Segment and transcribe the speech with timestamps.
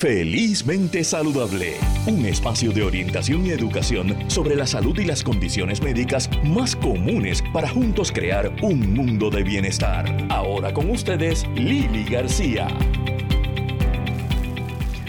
[0.00, 1.74] Felizmente Saludable,
[2.06, 7.44] un espacio de orientación y educación sobre la salud y las condiciones médicas más comunes
[7.52, 10.06] para juntos crear un mundo de bienestar.
[10.30, 12.68] Ahora con ustedes, Lili García.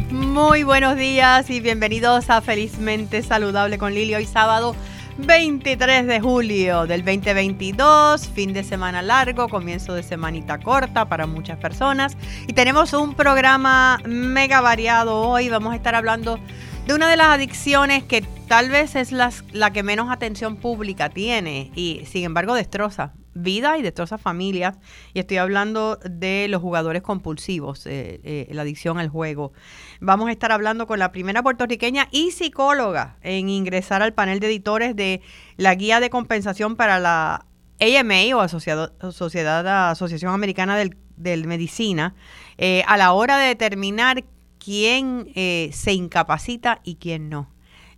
[0.09, 4.76] Muy buenos días y bienvenidos a Felizmente Saludable con Lili hoy sábado
[5.18, 11.57] 23 de julio del 2022, fin de semana largo, comienzo de semanita corta para muchas
[11.57, 12.18] personas.
[12.48, 15.50] Y tenemos un programa mega variado hoy.
[15.50, 16.40] Vamos a estar hablando
[16.88, 21.71] de una de las adicciones que tal vez es la que menos atención pública tiene
[21.76, 24.77] y sin embargo destroza vida y destroza familias.
[25.13, 29.54] Y estoy hablando de los jugadores compulsivos, eh, eh, la adicción al juego.
[29.99, 34.48] Vamos a estar hablando con la primera puertorriqueña y psicóloga en ingresar al panel de
[34.48, 35.21] editores de
[35.57, 37.45] la guía de compensación para la
[37.80, 42.16] AMA o Sociedad, Asociación Americana del, Medicina
[42.57, 44.23] eh, a la hora de determinar
[44.57, 47.52] quién se incapacita y quién no.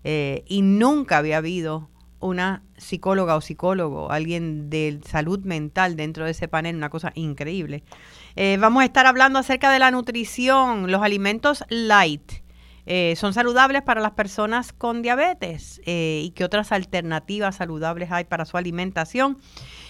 [0.04, 1.90] y nunca había habido
[2.24, 7.84] una psicóloga o psicólogo, alguien de salud mental dentro de ese panel, una cosa increíble.
[8.36, 12.32] Eh, vamos a estar hablando acerca de la nutrición, los alimentos light.
[12.86, 18.24] Eh, son saludables para las personas con diabetes eh, y qué otras alternativas saludables hay
[18.24, 19.38] para su alimentación.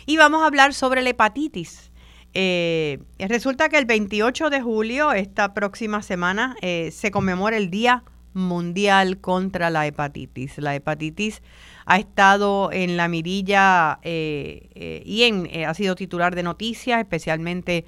[0.06, 1.92] Y vamos a hablar sobre la hepatitis.
[2.34, 9.70] resulta que el 28 de julio, esta próxima semana, se conmemora el Día Mundial contra
[9.70, 10.58] la Hepatitis.
[10.58, 11.42] La hepatitis
[11.86, 17.00] ha estado en la mirilla eh, eh, y en, eh, ha sido titular de noticias,
[17.00, 17.86] especialmente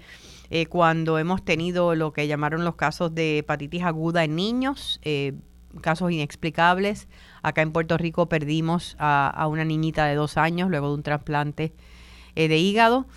[0.70, 5.02] cuando hemos tenido lo que llamaron los casos de hepatitis aguda en niños,
[5.82, 7.10] casos inexplicables.
[7.42, 11.74] Acá en Puerto Rico perdimos a, una niñita de dos años luego de un trasplante
[12.36, 13.08] de hígado.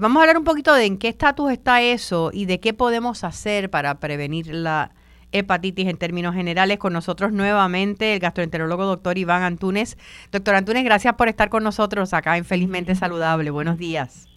[0.00, 3.22] vamos a hablar un poquito de en qué estatus está eso y de qué podemos
[3.24, 4.90] hacer para prevenir la
[5.32, 6.78] hepatitis en términos generales.
[6.78, 9.98] Con nosotros nuevamente el gastroenterólogo doctor Iván Antunes.
[10.32, 13.50] Doctor Antunes, gracias por estar con nosotros acá en Felizmente Saludable.
[13.50, 14.28] Buenos días.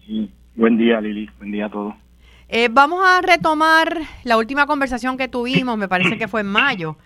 [0.54, 1.28] Buen día, Lili.
[1.38, 1.94] Buen día a todos.
[2.54, 6.98] Eh, vamos a retomar la última conversación que tuvimos, me parece que fue en mayo,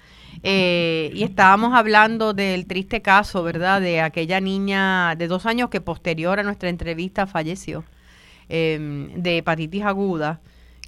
[0.42, 5.80] eh, y estábamos hablando del triste caso, ¿verdad?, de aquella niña de dos años que
[5.80, 7.84] posterior a nuestra entrevista falleció
[8.48, 10.41] eh, de hepatitis aguda.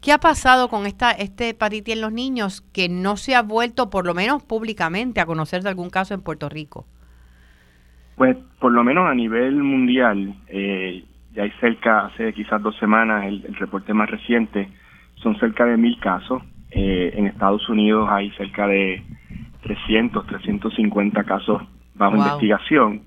[0.03, 3.91] ¿Qué ha pasado con esta este hepatitis en los niños que no se ha vuelto,
[3.91, 6.87] por lo menos públicamente, a conocer de algún caso en Puerto Rico?
[8.17, 11.05] Pues por lo menos a nivel mundial, eh,
[11.35, 14.69] ya hay cerca, hace quizás dos semanas, el, reporte más reciente,
[15.17, 16.43] son cerca de mil casos.
[16.71, 19.03] Eh, en Estados Unidos hay cerca de
[19.63, 21.63] 300, 350 casos
[21.95, 23.03] bajo investigación.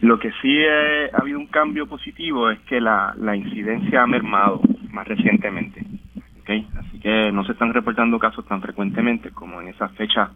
[0.00, 4.60] Lo que sí ha habido un cambio positivo es que la, la incidencia ha mermado
[4.90, 5.84] más recientemente.
[6.52, 10.30] Así que no se están reportando casos tan frecuentemente como en esa fecha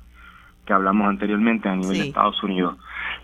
[0.64, 2.76] que hablamos anteriormente a nivel de Estados Unidos.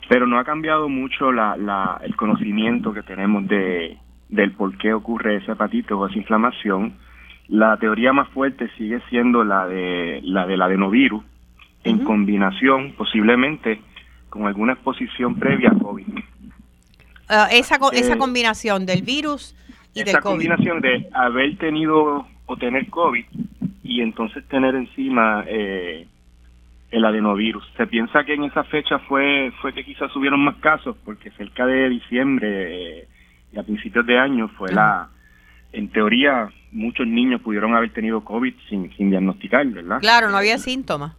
[0.09, 5.37] Pero no ha cambiado mucho la, el conocimiento que tenemos de del por qué ocurre
[5.37, 6.95] esa hepatitis o esa inflamación.
[7.49, 11.22] La teoría más fuerte sigue siendo la de la del adenovirus,
[11.84, 13.81] en combinación posiblemente
[14.31, 16.06] con alguna exposición previa a COVID.
[17.28, 19.55] Ah, esa, esa combinación del virus
[19.95, 20.09] y del COVID.
[20.09, 23.25] Esa combinación de haber tenido o tener COVID
[23.82, 26.06] y entonces tener encima eh,
[26.91, 27.65] el adenovirus.
[27.77, 31.66] Se piensa que en esa fecha fue fue que quizás hubieron más casos porque cerca
[31.66, 33.09] de diciembre eh,
[33.53, 35.09] y a principios de año fue la
[35.72, 40.00] en teoría muchos niños pudieron haber tenido COVID sin, sin diagnosticar, ¿verdad?
[40.00, 41.16] Claro, no había síntomas.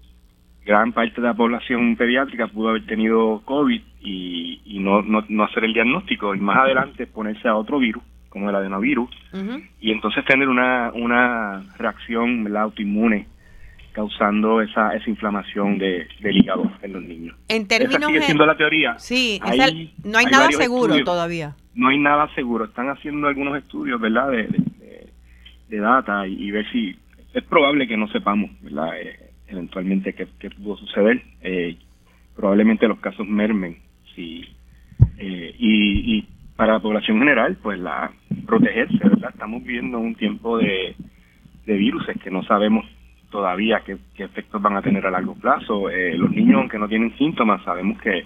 [0.65, 5.43] Gran parte de la población pediátrica pudo haber tenido COVID y, y no, no, no
[5.43, 8.03] hacer el diagnóstico y más adelante ponerse a otro virus
[8.35, 9.09] como el adenovirus,
[9.79, 13.27] y entonces tener una, una reacción autoinmune
[13.93, 17.37] causando esa, esa inflamación de, del hígado en los niños.
[17.47, 18.99] En términos esa sigue siendo la teoría.
[18.99, 19.39] Sí,
[20.03, 21.55] no hay, nada seguro todavía.
[21.75, 22.65] No hay nada seguro.
[22.65, 24.49] Están haciendo algunos estudios, ¿verdad?, de,
[25.69, 26.93] de, data y, ver si
[27.33, 31.21] es probable que no sepamos, ¿verdad?, eh, eventualmente qué, qué, pudo suceder.
[31.41, 31.77] Eh,
[32.35, 33.77] probablemente los casos mermen.
[34.13, 34.43] Sí,
[35.19, 38.11] eh, y, y para la población general, pues la
[38.45, 39.31] protegerse, ¿verdad?
[39.33, 40.95] Estamos viviendo un tiempo de,
[41.65, 42.85] de virus que no sabemos
[43.29, 45.89] todavía qué, efectos van a tener a largo plazo.
[45.89, 48.25] Eh, los niños, aunque no tienen síntomas, sabemos que,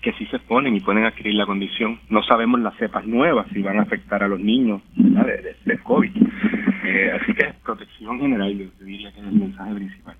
[0.00, 2.00] que sí se exponen y pueden adquirir la condición.
[2.08, 6.12] No sabemos las cepas nuevas si van a afectar a los niños De, de, COVID.
[6.84, 10.16] Eh, así que protección general, yo diría que es el mensaje principal.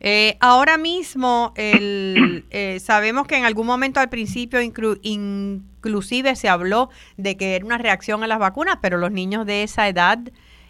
[0.00, 6.90] Eh, ahora mismo el, eh, sabemos que en algún momento al principio inclusive se habló
[7.16, 10.18] de que era una reacción a las vacunas, pero los niños de esa edad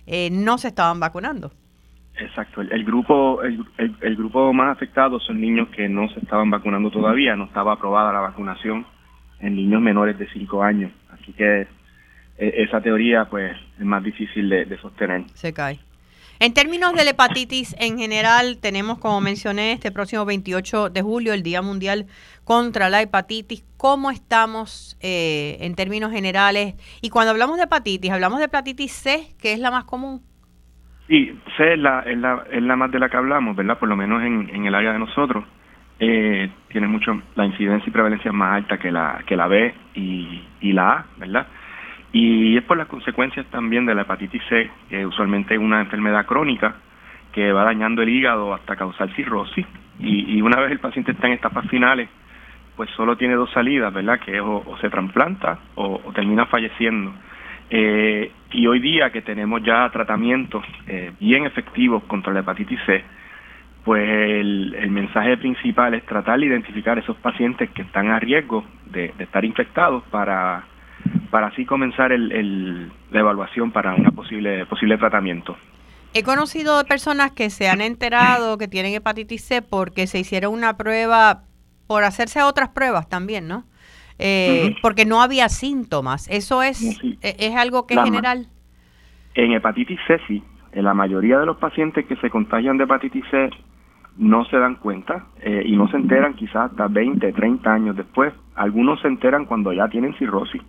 [0.07, 1.53] eh, no se estaban vacunando.
[2.19, 2.63] Exacto.
[2.63, 7.37] El, grupo el, el, grupo más afectado son niños que no se estaban vacunando todavía,
[7.37, 8.87] no estaba aprobada la vacunación
[9.41, 10.91] en niños menores de 5 años.
[11.11, 11.69] Así que
[12.39, 15.25] e, esa teoría pues es más difícil de, sostener.
[15.35, 15.79] Se cae.
[16.41, 21.33] En términos de la hepatitis en general, tenemos, como mencioné, este próximo 28 de julio,
[21.33, 22.07] el Día Mundial
[22.45, 23.65] contra la Hepatitis.
[23.77, 26.75] ¿Cómo estamos eh, en términos generales?
[27.03, 30.21] Y cuando hablamos de hepatitis, hablamos de hepatitis C, que es la más común.
[31.09, 33.77] Sí, C es la, es la, es la más de la que hablamos, ¿verdad?
[33.77, 35.45] Por lo menos en, en el área de nosotros.
[35.99, 40.45] Eh, tiene mucho, la incidencia y prevalencia más alta que la, que la B y,
[40.61, 41.49] y la A, ¿verdad?
[42.13, 46.27] Y es por las consecuencias también de la hepatitis C, que usualmente es una enfermedad
[46.27, 46.77] crónica
[47.33, 49.67] que va dañando el hígado hasta causar cirrosis.
[50.01, 52.09] Y, una vez el paciente está en etapas finales,
[52.77, 54.21] pues solo tiene dos salidas, ¿verdad?
[54.21, 57.13] Que es o, se trasplanta o, termina falleciendo.
[57.71, 63.05] Eh, y hoy día que tenemos ya tratamientos eh, bien efectivos contra la hepatitis C,
[63.85, 69.13] pues el, mensaje principal es tratar de identificar esos pacientes que están a riesgo de
[69.19, 70.65] estar infectados para
[71.31, 75.57] para así comenzar el, la evaluación para un posible, posible tratamiento.
[76.15, 80.77] He conocido personas que se han enterado que tienen hepatitis C porque se hicieron una
[80.77, 81.43] prueba,
[81.87, 83.65] por hacerse otras pruebas también, ¿no?
[84.19, 86.29] Eh, porque no había síntomas.
[86.29, 88.47] ¿Eso es, e, es algo que es general?
[89.35, 90.43] En hepatitis C sí.
[90.73, 93.51] En la mayoría de los pacientes que se contagian de hepatitis C
[94.17, 98.33] no se dan cuenta eh, y no se enteran quizás hasta 20, 30 años después.
[98.57, 100.63] Algunos se enteran cuando ya tienen cirrosis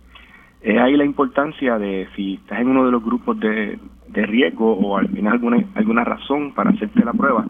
[0.62, 3.78] es ahí la importancia de si estás en uno de los grupos de,
[4.08, 7.46] de riesgo o al final alguna, alguna razón para hacerte la prueba,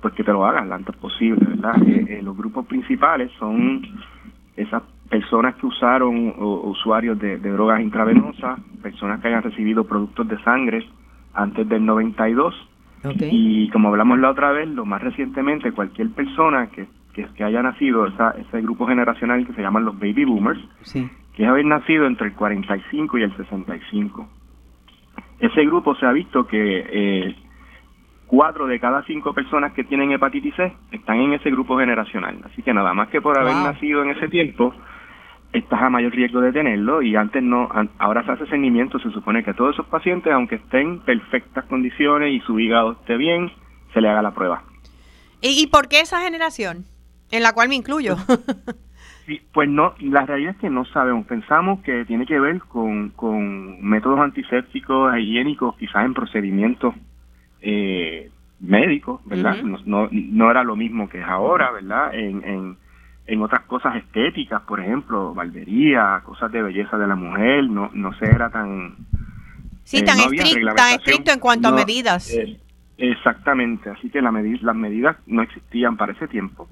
[0.00, 1.76] pues que te lo hagas lo antes posible, ¿verdad?
[1.86, 3.82] Eh, eh, los grupos principales son
[4.56, 10.40] esas personas que usaron o, usuarios de, drogas intravenosas, personas que hayan recibido productos de
[10.42, 10.86] sangre
[11.32, 12.54] antes del 92
[13.30, 17.62] y como hablamos la otra vez, lo más recientemente cualquier persona que, que, que haya
[17.62, 21.64] nacido, esa, ese grupo generacional que se llaman los baby boomers, sí que es haber
[21.64, 24.28] nacido entre el 45 y el 65.
[25.40, 27.36] Ese grupo se ha visto que eh,
[28.26, 32.40] cuatro de cada cinco personas que tienen hepatitis C están en ese grupo generacional.
[32.44, 34.72] Así que nada más que por haber nacido en ese tiempo,
[35.52, 39.44] estás a mayor riesgo de tenerlo y antes no, ahora se hace seguimiento, se supone
[39.44, 43.50] que todos esos pacientes, aunque estén en perfectas condiciones y su hígado esté bien,
[43.92, 44.62] se le haga la prueba.
[45.40, 46.84] ¿Y, y por qué esa generación?
[47.30, 48.16] En la cual me incluyo.
[49.26, 51.26] Sí, pues no, la realidad es que no sabemos.
[51.26, 56.94] Pensamos que tiene que ver con, con métodos antisépticos, higiénicos, quizás en procedimientos
[57.62, 58.30] eh,
[58.60, 59.56] médicos, ¿verdad?
[59.62, 62.14] no, no, era lo mismo que es ahora, ¿verdad?
[62.14, 62.76] En, en,
[63.26, 68.12] en otras cosas estéticas, por ejemplo, barbería, cosas de belleza de la mujer, no, no
[68.18, 68.96] se era tan...
[69.84, 72.30] Sí, tan, estricto, tan estricto en cuanto a medidas.
[72.30, 72.58] Eh,
[72.96, 76.68] Exactamente, así que la las medidas no existían para ese tiempo.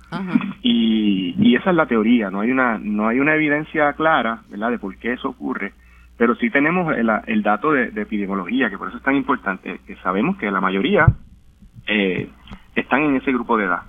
[0.62, 4.70] Y, y, esa es la teoría, no hay una no hay una evidencia clara ¿verdad?
[4.70, 5.72] de por qué eso ocurre,
[6.16, 9.96] pero sí tenemos el, el dato de, epidemiología, que por eso es tan importante, que
[9.96, 11.06] sabemos que la mayoría
[11.88, 12.30] eh,
[12.76, 13.82] están en ese grupo de edad.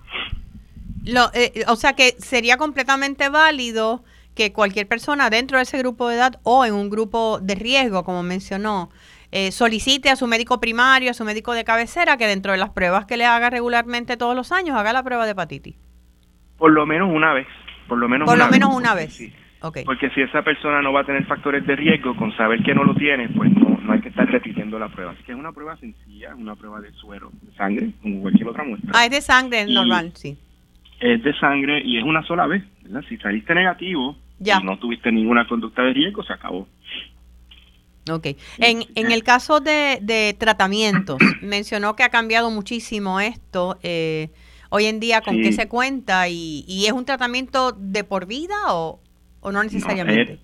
[1.06, 4.03] Lo, eh, o sea que sería completamente válido
[4.36, 8.03] que cualquier persona dentro de ese grupo de edad o en un grupo de riesgo,
[8.03, 8.89] como mencionó,
[9.35, 12.69] eh, solicite a su médico primario, a su médico de cabecera, que dentro de las
[12.69, 15.75] pruebas que le haga regularmente todos los años, haga la prueba de hepatitis.
[16.55, 17.48] Por lo menos una vez.
[17.88, 18.77] Por lo menos por una lo menos vez.
[18.77, 19.34] una vez.
[19.86, 22.84] Porque si esa persona no va a tener factores de riesgo, con saber que no
[22.84, 25.13] lo tiene, pues no, no hay que estar repitiendo la prueba.
[25.13, 28.63] Así que es una prueba sencilla, una prueba de suero, de sangre, como cualquier otra
[28.63, 28.91] muestra.
[28.93, 30.38] Ah, es de sangre, normal, sí.
[31.00, 32.63] Es de sangre y es una sola vez.
[33.10, 34.60] Si saliste negativo ya.
[34.62, 36.67] y no tuviste ninguna conducta de riesgo, se acabó.
[38.12, 38.27] Ok.
[38.57, 43.77] En, en el caso de, de tratamientos, mencionó que ha cambiado muchísimo esto.
[43.81, 44.29] Eh,
[44.69, 46.27] hoy en día, ¿con qué se cuenta?
[46.27, 49.00] Y, ¿Y es un tratamiento de por vida o,
[49.39, 50.39] o no necesariamente?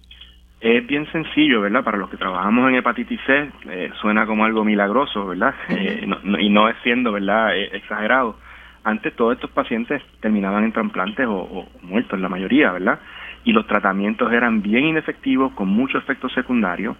[0.61, 1.83] es, bien sencillo, ¿verdad?
[1.83, 5.55] Para los que trabajamos en hepatitis C, eh, suena como algo milagroso, ¿verdad?
[5.69, 6.07] Eh,
[6.39, 7.57] y no es siendo, ¿verdad?
[7.57, 8.37] exagerado.
[8.85, 12.99] Antes todos estos pacientes terminaban en trasplantes o, o muertos, la mayoría, ¿verdad?
[13.43, 16.95] Y los tratamientos eran bien inefectivos, con muchos efectos secundarios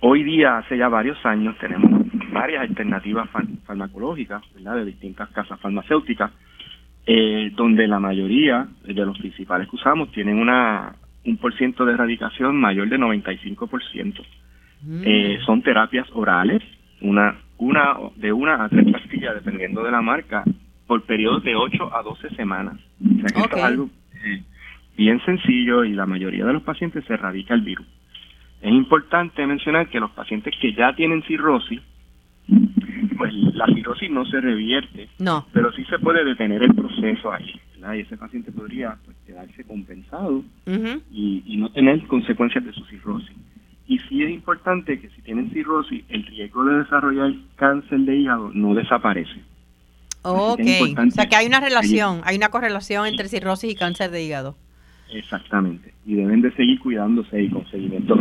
[0.00, 1.90] Hoy día, hace ya varios años, tenemos
[2.32, 3.28] varias alternativas
[3.64, 4.76] farmacológicas, ¿verdad?
[4.76, 6.30] De distintas casas farmacéuticas,
[7.06, 11.94] eh, donde la mayoría de los principales que usamos tienen una un por ciento de
[11.94, 14.22] erradicación mayor de 95%.
[14.82, 15.02] Mm.
[15.04, 16.62] Eh, son terapias orales,
[17.00, 20.44] una una de una a tres pastillas, dependiendo de la marca,
[20.86, 22.78] por periodos de 8 a 12 semanas.
[23.00, 23.90] O sea que esto es algo
[24.24, 24.42] eh,
[24.96, 27.86] bien sencillo y la mayoría de los pacientes se erradica el virus.
[28.60, 31.80] Es importante mencionar que los pacientes que ya tienen cirrosis
[33.16, 35.46] pues la cirrosis no se revierte, no.
[35.52, 37.94] pero sí se puede detener el proceso ahí, ¿verdad?
[37.94, 40.44] Y ese paciente podría pues, quedarse compensado
[41.10, 43.34] y, y no tener consecuencias de su cirrosis.
[43.88, 48.50] Y sí es importante que si tienen cirrosis, el riesgo de desarrollar cáncer de hígado
[48.52, 49.40] no desaparece.
[50.22, 54.24] Ok, o sea que hay una relación, hay una correlación entre cirrosis y cáncer de
[54.24, 54.56] hígado.
[55.12, 58.16] Exactamente, y deben de seguir cuidándose y con seguimiento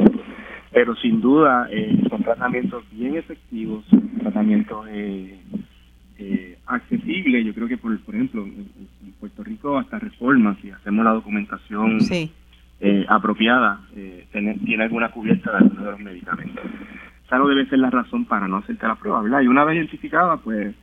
[0.71, 3.85] Pero sin duda eh, son tratamientos bien efectivos,
[4.19, 5.39] tratamientos eh,
[6.17, 7.45] eh, accesibles.
[7.45, 8.67] Yo creo que, por, por ejemplo, en,
[9.19, 13.81] Puerto Rico hasta reformas, si hacemos la documentación eh, apropiada,
[14.31, 16.63] tiene, tiene alguna cubierta de algunos de los medicamentos.
[17.25, 19.41] Esa no debe ser la razón para no hacerte la prueba, ¿verdad?
[19.41, 20.75] Y una vez identificada, pues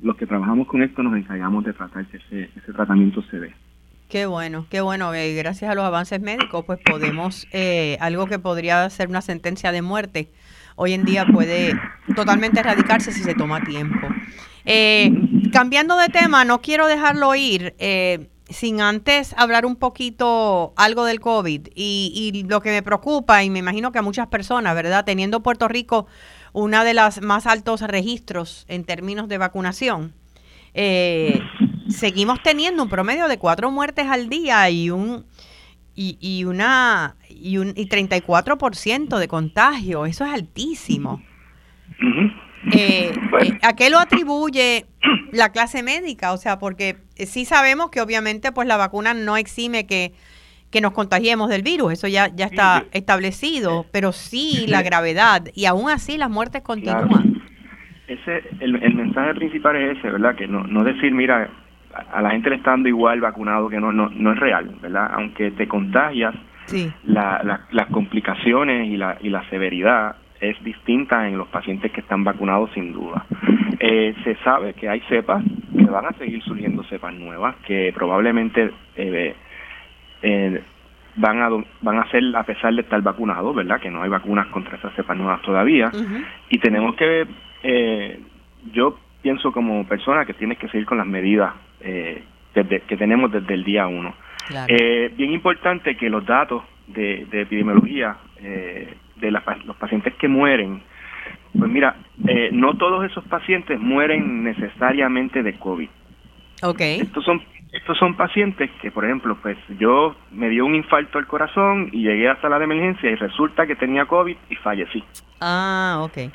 [0.00, 3.52] los que trabajamos con esto nos encargamos de tratar que ese, ese tratamiento se dé.
[4.10, 5.14] Qué bueno, qué bueno.
[5.14, 9.70] Eh, gracias a los avances médicos, pues podemos, eh, algo que podría ser una sentencia
[9.70, 10.32] de muerte,
[10.74, 11.78] hoy en día puede
[12.16, 14.08] totalmente erradicarse si se toma tiempo.
[14.64, 15.12] Eh,
[15.52, 17.76] cambiando de tema, no quiero dejarlo ir
[18.48, 23.50] sin antes hablar un poquito algo del COVID y, y lo que me preocupa, y
[23.50, 25.04] me imagino que a muchas personas, ¿verdad?
[25.04, 26.08] Teniendo Puerto Rico
[26.52, 30.14] una de las más altos registros en términos de vacunación.
[30.74, 31.40] Eh,
[31.90, 35.24] seguimos teniendo un promedio de cuatro muertes al día y un
[35.94, 41.22] y, y una y un y 34% de contagio, eso es altísimo.
[42.72, 44.86] Eh, eh, ¿A qué lo atribuye
[45.32, 46.32] la clase médica?
[46.32, 50.12] O sea, porque sí sabemos que obviamente pues la vacuna no exime que,
[50.70, 55.48] que nos contagiemos del virus, eso ya, ya está establecido, pero sí la gravedad.
[55.54, 57.42] Y aún así las muertes continúan.
[58.06, 60.34] Ese, el, el mensaje principal es ese, ¿verdad?
[60.34, 61.48] Que no, no decir, mira,
[62.12, 65.10] a la gente le está dando igual vacunado que no, no, no es real, ¿verdad?
[65.14, 66.34] Aunque te contagias,
[67.04, 72.24] la, las complicaciones y la, y la severidad es distinta en los pacientes que están
[72.24, 73.26] vacunados sin duda.
[73.78, 75.42] Eh, se sabe que hay cepas,
[75.76, 79.34] que van a seguir surgiendo cepas nuevas, que probablemente eh,
[80.22, 80.62] eh,
[81.16, 81.48] van a
[81.80, 83.80] van a ser a pesar de estar vacunados, ¿verdad?
[83.80, 85.90] Que no hay vacunas contra esas cepas nuevas todavía.
[86.48, 87.26] Y tenemos que,
[87.62, 88.20] eh,
[88.72, 93.54] yo pienso como persona que tienes que seguir con las medidas eh, que tenemos desde
[93.54, 94.14] el día uno.
[94.68, 100.82] Eh, bien importante que los datos de, epidemiología eh, de los pacientes que mueren,
[101.56, 101.96] pues mira,
[102.26, 105.88] eh, no todos esos pacientes mueren necesariamente de COVID.
[106.62, 107.00] Okay.
[107.00, 111.28] Estos son estos son pacientes que, por ejemplo, pues yo me dio un infarto al
[111.28, 115.04] corazón y llegué a la sala de emergencia y resulta que tenía COVID y fallecí.
[115.40, 116.32] Ah, ok.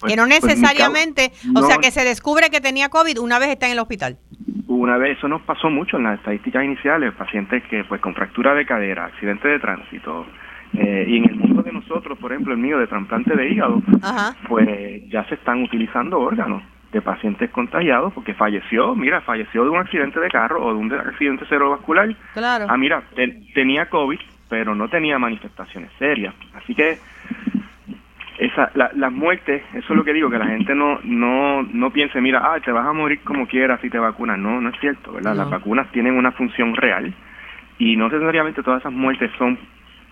[0.00, 3.50] Pues, que no pues, necesariamente, o sea, que se descubre que tenía COVID una vez
[3.50, 4.18] está en el hospital.
[4.66, 8.54] Una vez, eso nos pasó mucho en las estadísticas iniciales, pacientes que pues con fractura
[8.54, 10.26] de cadera, accidente de tránsito,
[10.74, 13.82] eh, y en el mundo de nosotros, por ejemplo, el mío de trasplante de hígado,
[14.48, 16.62] pues ya se están utilizando órganos
[16.92, 20.92] de pacientes contagiados porque falleció, mira, falleció de un accidente de carro o de un
[20.92, 22.14] accidente cerebrovascular.
[22.32, 22.66] Claro.
[22.68, 23.02] Ah, mira,
[23.54, 26.34] tenía COVID, pero no tenía manifestaciones serias.
[26.54, 26.98] Así que
[28.38, 31.90] esa, la, las muertes, eso es lo que digo, que la gente no, no, no
[31.92, 34.38] piense, mira, ah, te vas a morir como quieras si te vacunas.
[34.38, 35.34] No, no es cierto, ¿verdad?
[35.34, 37.12] Las vacunas tienen una función real
[37.78, 39.58] y no necesariamente todas esas muertes son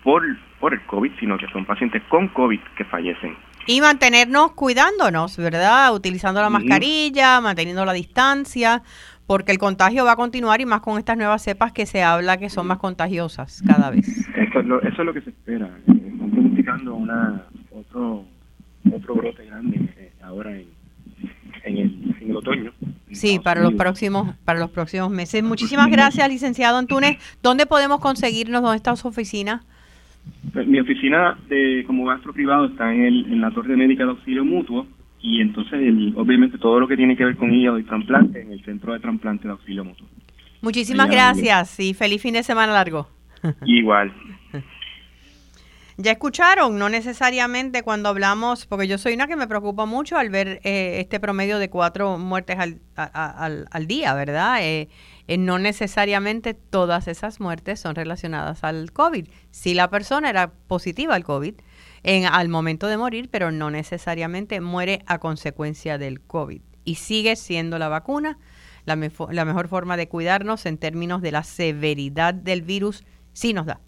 [0.03, 0.23] por,
[0.59, 3.35] por el COVID, sino que son pacientes con COVID que fallecen.
[3.65, 5.93] Y mantenernos cuidándonos, ¿verdad?
[5.93, 8.81] Utilizando la mascarilla, manteniendo la distancia,
[9.25, 12.37] porque el contagio va a continuar y más con estas nuevas cepas que se habla
[12.37, 14.07] que son más contagiosas cada vez.
[14.35, 15.69] Eso es lo, eso es lo que se espera.
[15.85, 17.43] Están pronosticando una,
[17.97, 18.25] otro,
[18.95, 20.67] otro brote grande eh, ahora en,
[21.63, 22.71] en, el, en, el, otoño.
[23.11, 25.43] sí, para los próximos para los próximos meses.
[25.43, 27.17] Muchísimas gracias, licenciado Antunes.
[27.41, 28.61] ¿Dónde podemos conseguirnos?
[28.61, 29.63] ¿Dónde está su oficina?
[30.53, 34.11] Pues, mi oficina de como gastro privado está en, el, en la torre médica de
[34.11, 34.85] auxilio mutuo
[35.21, 38.51] y entonces el, obviamente todo lo que tiene que ver con hígado y trasplante en
[38.51, 40.07] el centro de trasplante de auxilio mutuo.
[40.61, 43.07] Muchísimas gracias y feliz fin de semana largo.
[43.65, 44.11] Igual.
[45.99, 50.29] Ya escucharon, no necesariamente cuando hablamos, porque yo soy una que me preocupa mucho al
[50.29, 54.61] ver eh, este promedio de cuatro muertes al, al, día, ¿verdad?
[54.61, 54.89] Eh,
[55.27, 59.27] eh, no necesariamente todas esas muertes son relacionadas al COVID.
[59.49, 61.55] Si la persona era positiva al COVID
[62.03, 66.61] en, al momento de morir, pero no necesariamente muere a consecuencia del COVID.
[66.83, 68.37] Y sigue siendo la vacuna
[68.85, 68.95] la,
[69.31, 73.81] la mejor forma de cuidarnos en términos de la severidad del virus, si nos da.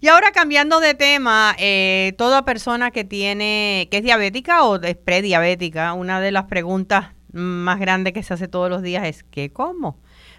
[0.00, 4.96] Y ahora cambiando de tema, eh, toda persona que tiene, que es diabética o es
[4.96, 9.50] prediabética, una de las preguntas más grandes que se hace todos los días es ¿qué
[9.50, 9.98] como?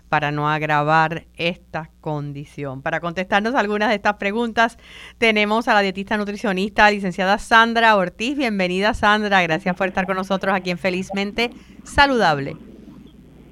[0.09, 2.81] para no agravar esta condición.
[2.81, 4.77] Para contestarnos algunas de estas preguntas,
[5.17, 8.37] tenemos a la dietista nutricionista licenciada Sandra Ortiz.
[8.37, 11.49] Bienvenida Sandra, gracias por estar con nosotros aquí en Felizmente
[11.83, 12.55] Saludable.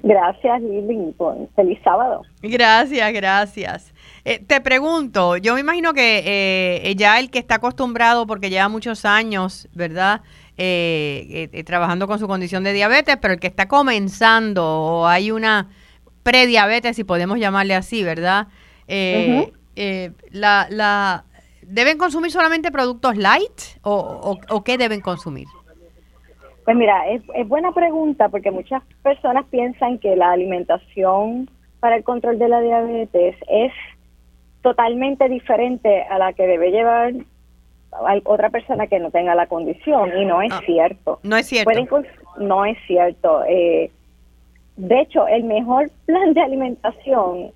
[0.02, 1.14] Gracias Lili,
[1.56, 2.22] feliz sábado.
[2.40, 3.92] Gracias, gracias.
[4.28, 8.68] Eh, te pregunto, yo me imagino que eh, ya el que está acostumbrado, porque lleva
[8.68, 10.22] muchos años, ¿verdad?
[10.58, 15.68] Eh, trabajando con su condición de diabetes, pero el que está comenzando o hay una
[16.26, 18.48] prediabetes, si podemos llamarle así, ¿verdad?
[18.88, 21.24] Eh, eh, la, la,
[21.62, 25.46] ¿Deben consumir solamente productos light o, o, qué deben consumir?
[26.64, 32.02] Pues mira, es, es, buena pregunta porque muchas personas piensan que la alimentación para el
[32.02, 33.72] control de la diabetes es
[34.66, 37.12] totalmente diferente a la que debe llevar
[38.24, 41.20] otra persona que no tenga la condición y no es ah, cierto.
[41.22, 41.70] No es cierto.
[42.40, 43.44] no es cierto.
[43.44, 43.92] Eh,
[44.76, 47.52] de hecho, el mejor plan de alimentación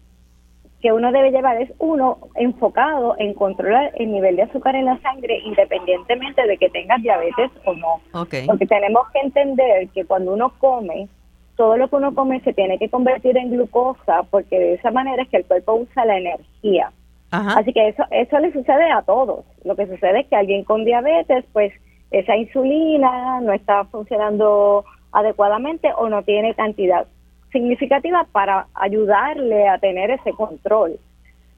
[0.80, 5.00] que uno debe llevar es uno enfocado en controlar el nivel de azúcar en la
[5.00, 8.00] sangre independientemente de que tengas diabetes o no.
[8.46, 11.08] Porque tenemos que entender que cuando uno come,
[11.56, 15.24] todo lo que uno come se tiene que convertir en glucosa porque de esa manera
[15.24, 16.92] es que el cuerpo usa la energía.
[17.30, 19.44] Así que eso, eso le sucede a todos.
[19.64, 21.72] Lo que sucede es que alguien con diabetes, pues
[22.10, 27.06] esa insulina no está funcionando adecuadamente o no tiene cantidad
[27.52, 30.98] significativa para ayudarle a tener ese control.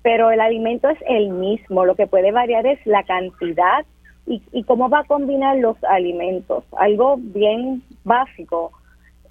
[0.02, 3.84] Pero el alimento es el mismo, lo que puede variar es la cantidad
[4.26, 6.64] y, cómo va a combinar los alimentos.
[6.76, 8.72] Algo bien básico,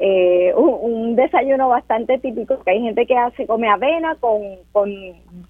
[0.04, 4.42] eh, un, desayuno bastante típico, que hay gente que hace, come avena con,
[4.72, 4.90] con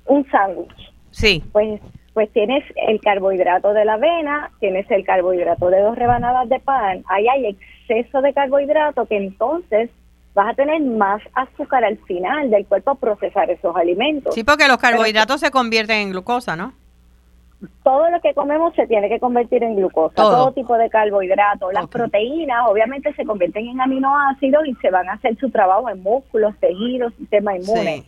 [0.06, 0.94] un sándwich.
[1.12, 1.42] Sí.
[1.52, 1.80] Pues
[2.14, 7.06] pues tienes el carbohidrato de la avena, tienes el carbohidrato de dos rebanadas de pan,
[7.08, 9.90] ahí hay exceso de carbohidrato que entonces
[10.34, 14.36] vas a tener más azúcar al final del cuerpo procesar esos alimentos.
[14.36, 16.74] Sí, porque los carbohidratos se convierten en glucosa, ¿no?
[17.84, 21.74] Todo lo que comemos se tiene que convertir en glucosa, todo, tipo de carbohidratos.
[21.74, 26.02] Las proteínas obviamente se convierten en aminoácidos y se van a hacer su trabajo en
[26.02, 28.04] músculos, tejidos, sistema inmune.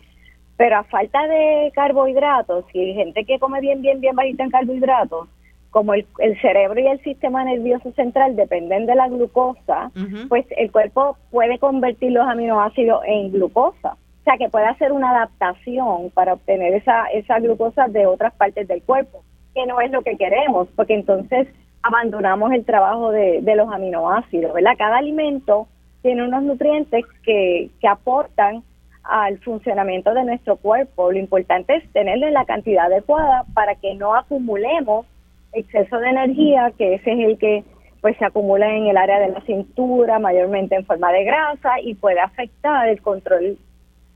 [0.56, 4.50] Pero a falta de carbohidratos, si hay gente que come bien, bien, bien bajita en
[4.50, 5.28] carbohidratos,
[5.70, 6.06] como el,
[6.40, 9.90] cerebro y el sistema nervioso central dependen de la glucosa,
[10.28, 13.94] pues el cuerpo puede convertir los aminoácidos en glucosa.
[13.94, 18.66] O sea, que puede hacer una adaptación para obtener esa, esa glucosa de otras partes
[18.68, 21.48] del cuerpo, que no es lo que queremos, porque entonces
[21.82, 24.72] abandonamos el trabajo de, los aminoácidos, ¿verdad?
[24.76, 25.68] Cada alimento
[26.02, 28.62] tiene unos nutrientes que, que aportan
[29.04, 31.12] al funcionamiento de nuestro cuerpo.
[31.12, 35.06] Lo importante es tenerle la cantidad adecuada para que no acumulemos
[35.52, 37.64] exceso de energía, que ese es el que
[38.00, 41.94] pues se acumula en el área de la cintura, mayormente en forma de grasa y
[41.94, 43.56] puede afectar el control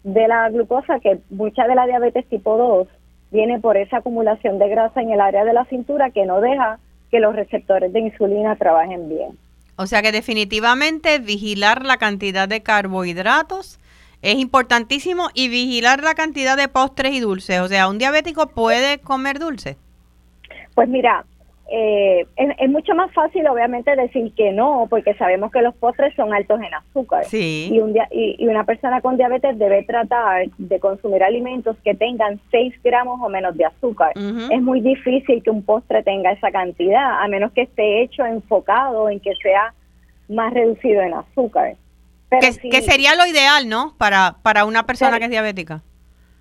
[0.04, 2.88] de la glucosa, que mucha de la diabetes tipo 2
[3.30, 6.78] viene por esa acumulación de grasa en el área de la cintura que no deja
[7.10, 9.38] que los receptores de insulina trabajen bien.
[9.76, 13.78] O sea que definitivamente vigilar la cantidad de carbohidratos
[14.22, 17.60] es importantísimo y vigilar la cantidad de postres y dulces.
[17.60, 19.76] O sea, un diabético puede comer dulces.
[20.74, 21.24] Pues mira,
[21.70, 26.32] eh, es, mucho más fácil obviamente decir que no, porque sabemos que los postres son
[26.32, 27.24] altos en azúcar.
[27.26, 27.68] Sí.
[27.70, 32.74] Y, un y, una persona con diabetes debe tratar de consumir alimentos que tengan 6
[32.82, 34.12] gramos o menos de azúcar.
[34.16, 39.10] Es muy difícil que un postre tenga esa cantidad, a menos que esté hecho enfocado
[39.10, 39.74] en que sea
[40.28, 41.76] más reducido en azúcar.
[42.30, 43.94] que, sería lo ideal, ¿no?
[43.98, 45.82] Para, para una persona que es diabética.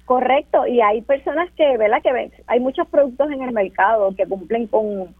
[0.08, 2.02] Correcto, y hay personas que, ¿verdad?
[2.02, 5.14] Que hay muchos productos en el mercado que cumplen con,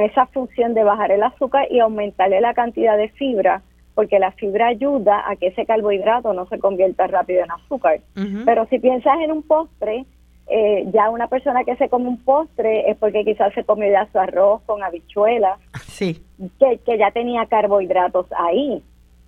[0.00, 3.62] esa función de bajar el azúcar y aumentarle la cantidad de fibra,
[3.94, 8.00] porque la fibra ayuda a que ese carbohidrato no se convierta rápido en azúcar.
[8.44, 10.06] Pero si piensas en un postre,
[10.48, 14.08] eh, ya una persona que se come un postre es porque quizás se comió ya
[14.10, 16.20] su arroz con habichuelas, sí.
[16.58, 18.82] que, que ya tenía carbohidratos ahí.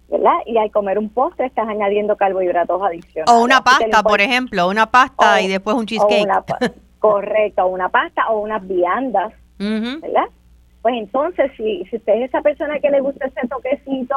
[0.09, 0.35] ¿Verdad?
[0.47, 3.33] Y al comer un postre estás añadiendo carbohidratos adicionales.
[3.33, 6.29] O una pasta, por ejemplo, una pasta y después un cheesecake.
[6.99, 10.29] correcto, una pasta o unas viandas, ¿verdad?
[10.83, 14.14] Pues entonces, si, si usted es esa persona que le gusta ese toquecito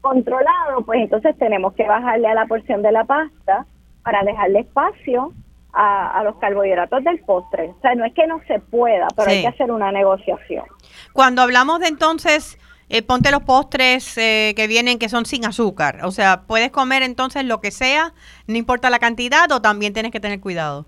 [0.00, 3.66] controlado, pues entonces tenemos que bajarle a la porción de la pasta
[4.02, 5.32] para dejarle espacio
[5.72, 7.70] a, los carbohidratos del postre.
[7.76, 10.64] O sea, no es que no se pueda, pero hay que hacer una negociación.
[11.12, 16.04] Cuando hablamos de entonces eh, ponte los postres eh, que vienen que son sin azúcar.
[16.04, 18.12] O sea, puedes comer entonces lo que sea,
[18.46, 20.86] no importa la cantidad o también tienes que tener cuidado.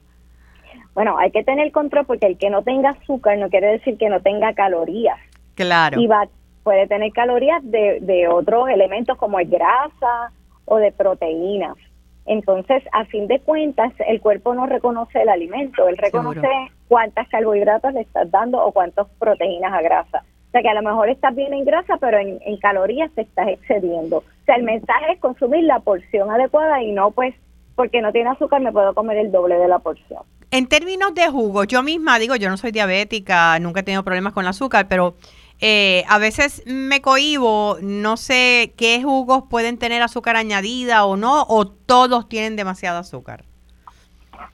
[0.95, 4.09] Bueno, hay que tener control porque el que no tenga azúcar no quiere decir que
[4.09, 5.19] no tenga calorías.
[5.55, 6.01] Claro.
[6.01, 6.29] Y va,
[6.65, 10.33] puede tener calorías de, de otros elementos como el grasa
[10.65, 11.77] o de proteínas.
[12.27, 16.47] Entonces, a fin de cuentas, el cuerpo no reconoce el alimento, él reconoce
[16.87, 20.25] cuántas carbohidratos le estás dando o cuántas proteínas a grasa.
[20.49, 23.23] O sea que a lo mejor estás bien en grasa, pero en, en calorías te
[23.23, 24.19] estás excediendo.
[24.19, 27.35] O sea, el mensaje es consumir la porción adecuada y no pues
[27.79, 30.23] porque no tiene azúcar me puedo comer el doble de la porción.
[30.51, 34.33] En términos de jugo, yo misma digo, yo no soy diabética, nunca he tenido problemas
[34.33, 35.15] con el azúcar, pero
[35.61, 41.45] eh, a veces me cohibo, no sé qué jugos pueden tener azúcar añadida o no,
[41.49, 43.45] o todos tienen demasiado azúcar.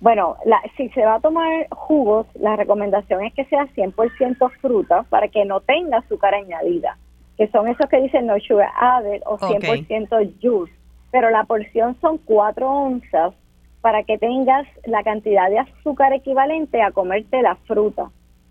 [0.00, 0.36] Bueno,
[0.76, 5.44] si se va a tomar jugos, la recomendación es que sea 100% fruta para que
[5.44, 6.98] no tenga azúcar añadida,
[7.36, 10.72] que son esos que dicen no sugar added o 100% juice,
[11.10, 13.34] pero la porción son 4 onzas
[13.80, 18.10] para que tengas la cantidad de azúcar equivalente a comerte la fruta.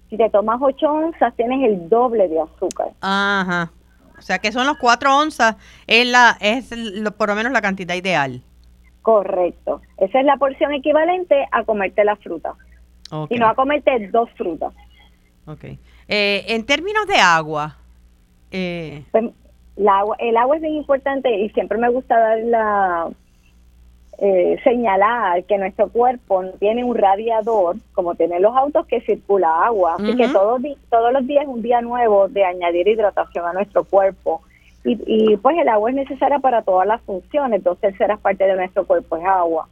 [0.10, 2.90] Si te tomas 8 onzas, tienes el doble de azúcar.
[3.02, 3.72] Ajá.
[4.18, 5.56] O sea que son los 4 onzas,
[5.88, 6.70] es, la, es
[7.18, 8.42] por lo menos la cantidad ideal.
[9.04, 9.82] Correcto.
[9.98, 12.56] Esa es la porción equivalente a comerte la fruta.
[13.30, 14.74] Y no a comerte dos frutas.
[15.46, 15.66] Ok.
[16.08, 17.78] Eh, en términos de agua.
[18.50, 19.04] Eh...
[19.12, 19.26] Pues,
[19.88, 23.10] agua, el agua es bien importante y siempre me gusta dar la,
[24.20, 29.96] eh, señalar que nuestro cuerpo tiene un radiador, como tienen los autos, que circula agua.
[29.96, 33.84] Así que todos, todos los días es un día nuevo de añadir hidratación a nuestro
[33.84, 34.42] cuerpo.
[34.84, 38.56] Y, y pues el agua es necesaria para todas las funciones, dos terceras partes de
[38.56, 39.68] nuestro cuerpo es agua.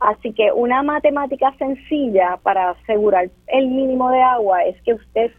[0.00, 5.30] Así que una matemática sencilla para asegurar el mínimo de agua es que usted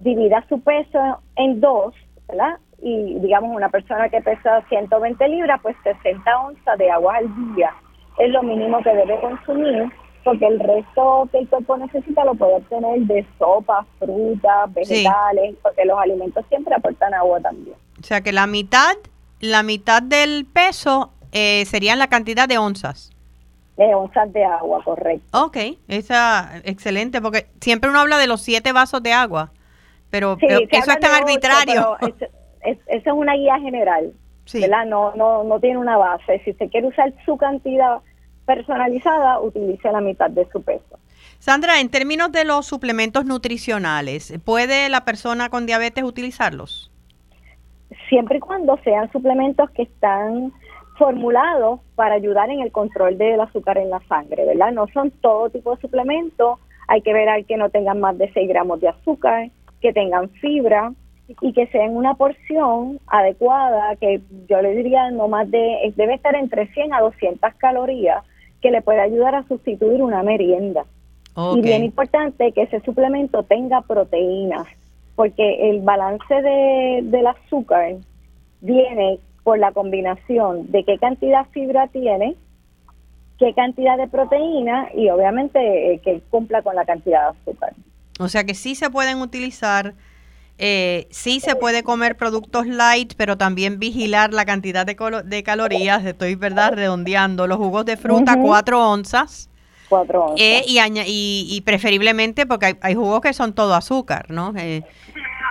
[0.00, 1.94] divida su peso en dos,
[2.28, 2.58] ¿verdad?
[2.80, 7.72] Y digamos una persona que pesa 120 libras, pues 60 onzas de agua al día
[8.18, 9.90] es lo mínimo que debe consumir,
[10.24, 15.84] porque el resto que el cuerpo necesita lo puede obtener de sopas, frutas, vegetales, porque
[15.84, 17.76] los alimentos siempre aportan agua también.
[18.00, 18.96] O sea que la mitad,
[19.40, 23.10] la mitad del peso eh, serían la cantidad de onzas.
[23.76, 25.44] De onzas de agua, correcto.
[25.44, 25.56] Ok,
[25.86, 29.52] esa, excelente, porque siempre uno habla de los siete vasos de agua,
[30.10, 31.96] pero, eso es tan arbitrario.
[32.00, 34.12] eso es una guía general.
[34.86, 36.40] No, no, no tiene una base.
[36.44, 37.98] Si se quiere usar su cantidad
[38.46, 40.98] personalizada, utilice la mitad de su peso.
[41.38, 46.90] Sandra, en términos de los suplementos nutricionales, ¿puede la persona con diabetes utilizarlos?
[48.08, 50.52] Siempre y cuando sean suplementos que están
[50.96, 54.72] formulados para ayudar en el control del azúcar en la sangre, ¿verdad?
[54.72, 58.32] No son todo tipo de suplementos, hay que ver al que no tengan más de
[58.32, 60.92] 6 gramos de azúcar, que tengan fibra,
[61.40, 66.14] y que sea en una porción adecuada, que yo le diría no más de, debe
[66.14, 68.24] estar entre 100 a 200 calorías,
[68.62, 70.84] que le puede ayudar a sustituir una merienda.
[71.54, 74.66] Y bien importante que ese suplemento tenga proteínas,
[75.18, 77.96] porque el balance de, del azúcar
[78.60, 82.36] viene por la combinación de qué cantidad de fibra tiene,
[83.36, 85.58] qué cantidad de proteína y obviamente
[85.94, 87.74] eh, que cumpla con la cantidad de azúcar.
[88.20, 89.94] O sea que sí se pueden utilizar
[90.56, 96.04] eh, sí se puede comer productos light, pero también vigilar la cantidad de, de calorías.
[96.04, 97.48] Estoy, ¿verdad?, redondeando.
[97.48, 99.50] Los jugos de fruta, 4 onzas.
[99.88, 100.40] 4 onzas.
[100.40, 104.52] Eh, y, y, preferiblemente, porque hay, jugos que son todo azúcar, ¿no?
[104.56, 104.82] Eh,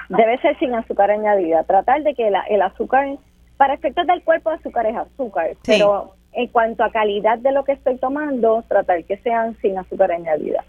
[0.09, 1.63] Debe ser sin azúcar añadida.
[1.63, 3.17] Tratar de que el azúcar,
[3.57, 5.57] para efectos del cuerpo, azúcar es azúcar.
[5.65, 10.11] Pero en cuanto a calidad de lo que estoy tomando, tratar que sean sin azúcar
[10.11, 10.63] añadida.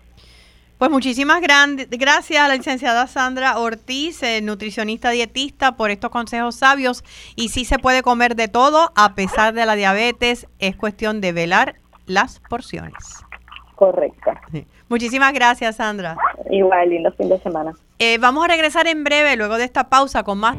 [0.78, 7.02] Pues muchísimas gracias a la licenciada Sandra Ortiz, eh, nutricionista dietista, por estos consejos sabios.
[7.34, 10.46] Y sí se puede comer de todo a pesar de la diabetes.
[10.60, 11.74] Es cuestión de velar
[12.06, 12.94] las porciones.
[13.78, 14.32] Correcto.
[14.88, 16.16] Muchísimas gracias, Sandra.
[16.50, 17.74] Igual, lindo fin de semana.
[18.00, 20.56] Eh, vamos a regresar en breve, luego de esta pausa, con más.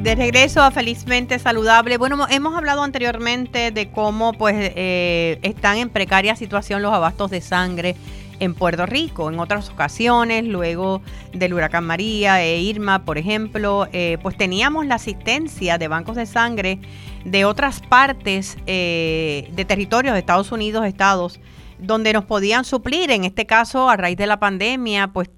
[0.00, 1.98] De regreso a Felizmente Saludable.
[1.98, 7.40] Bueno, hemos hablado anteriormente de cómo pues eh, están en precaria situación los abastos de
[7.40, 7.96] sangre
[8.38, 9.28] en Puerto Rico.
[9.28, 14.94] En otras ocasiones, luego del huracán María e Irma, por ejemplo, eh, pues teníamos la
[14.94, 16.78] asistencia de bancos de sangre
[17.26, 21.40] de otras partes eh, de territorios de Estados Unidos, estados,
[21.78, 23.10] donde nos podían suplir.
[23.10, 25.28] En este caso, a raíz de la pandemia, pues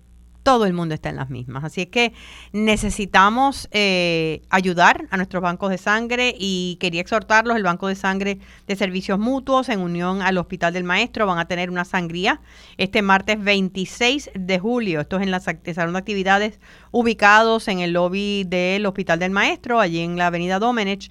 [0.43, 1.65] todo el mundo está en las mismas.
[1.65, 2.13] Así es que
[2.53, 8.39] necesitamos eh, ayudar a nuestros bancos de sangre y quería exhortarlos, el Banco de Sangre
[8.67, 12.41] de Servicios Mutuos en unión al Hospital del Maestro van a tener una sangría
[12.77, 15.01] este martes 26 de julio.
[15.01, 16.61] Esto es en la Salón de Actividades
[16.93, 21.11] ubicados en el lobby del Hospital del Maestro, allí en la Avenida Domenech.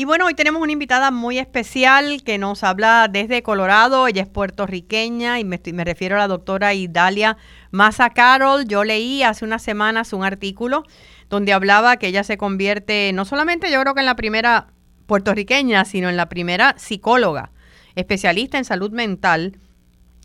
[0.00, 4.06] Y bueno, hoy tenemos una invitada muy especial que nos habla desde Colorado.
[4.06, 7.36] Ella es puertorriqueña y me, refiero a la doctora Idalia
[7.70, 8.64] Massa Carol.
[8.66, 10.84] Yo leí hace unas semanas un artículo
[11.28, 14.68] donde hablaba que ella se convierte, no solamente yo creo que en la primera
[15.04, 17.50] puertorriqueña, sino en la primera psicóloga,
[17.94, 19.58] especialista en salud mental,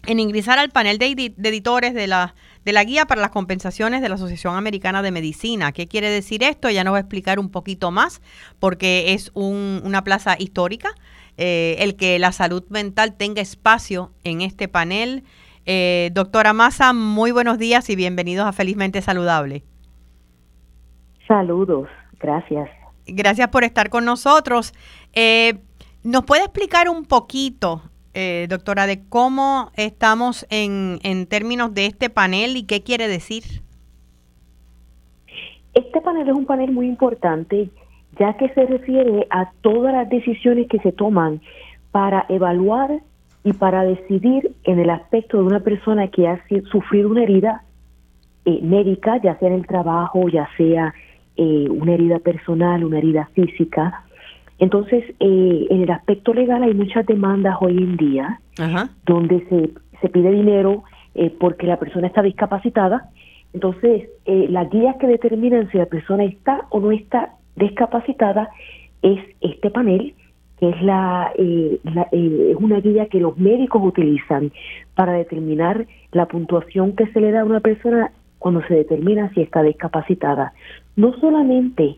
[0.05, 2.33] en ingresar al panel de, editores de la,
[2.65, 5.71] de la guía para las compensaciones de la Asociación Americana de Medicina.
[5.71, 6.67] ¿Qué quiere decir esto?
[6.67, 8.21] Ella nos va a explicar un poquito más,
[8.59, 10.89] porque es una plaza histórica.
[11.37, 15.23] Eh, el que la salud mental tenga espacio en este panel.
[15.65, 19.63] Eh, doctora Massa, muy buenos días y bienvenidos a Felizmente Saludable.
[21.27, 21.87] Saludos,
[22.19, 22.69] gracias.
[23.07, 24.73] Gracias por estar con nosotros.
[25.13, 25.59] Eh,
[26.03, 27.81] ¿Nos puede explicar un poquito,
[28.15, 33.43] eh, doctora, de cómo estamos en, en términos de este panel y qué quiere decir?
[35.73, 37.69] Este panel es un panel muy importante
[38.19, 41.41] ya que se refiere a todas las decisiones que se toman
[41.91, 42.99] para evaluar
[43.43, 47.63] y para decidir en el aspecto de una persona que ha sufrido una herida
[48.45, 50.93] eh, médica, ya sea en el trabajo, ya sea
[51.35, 54.04] eh, una herida personal, una herida física.
[54.59, 58.39] Entonces, eh, en el aspecto legal hay muchas demandas hoy en día
[59.05, 63.09] donde se, se pide dinero eh, porque la persona está discapacitada.
[63.53, 68.49] Entonces, las guías que determinan si la persona está o no está discapacitada
[69.01, 70.13] es este panel,
[70.59, 74.51] que es, la, es una guía que los médicos utilizan
[74.93, 79.41] para determinar la puntuación que se le da a una persona cuando se determina si
[79.41, 80.53] está discapacitada
[80.95, 81.97] no solamente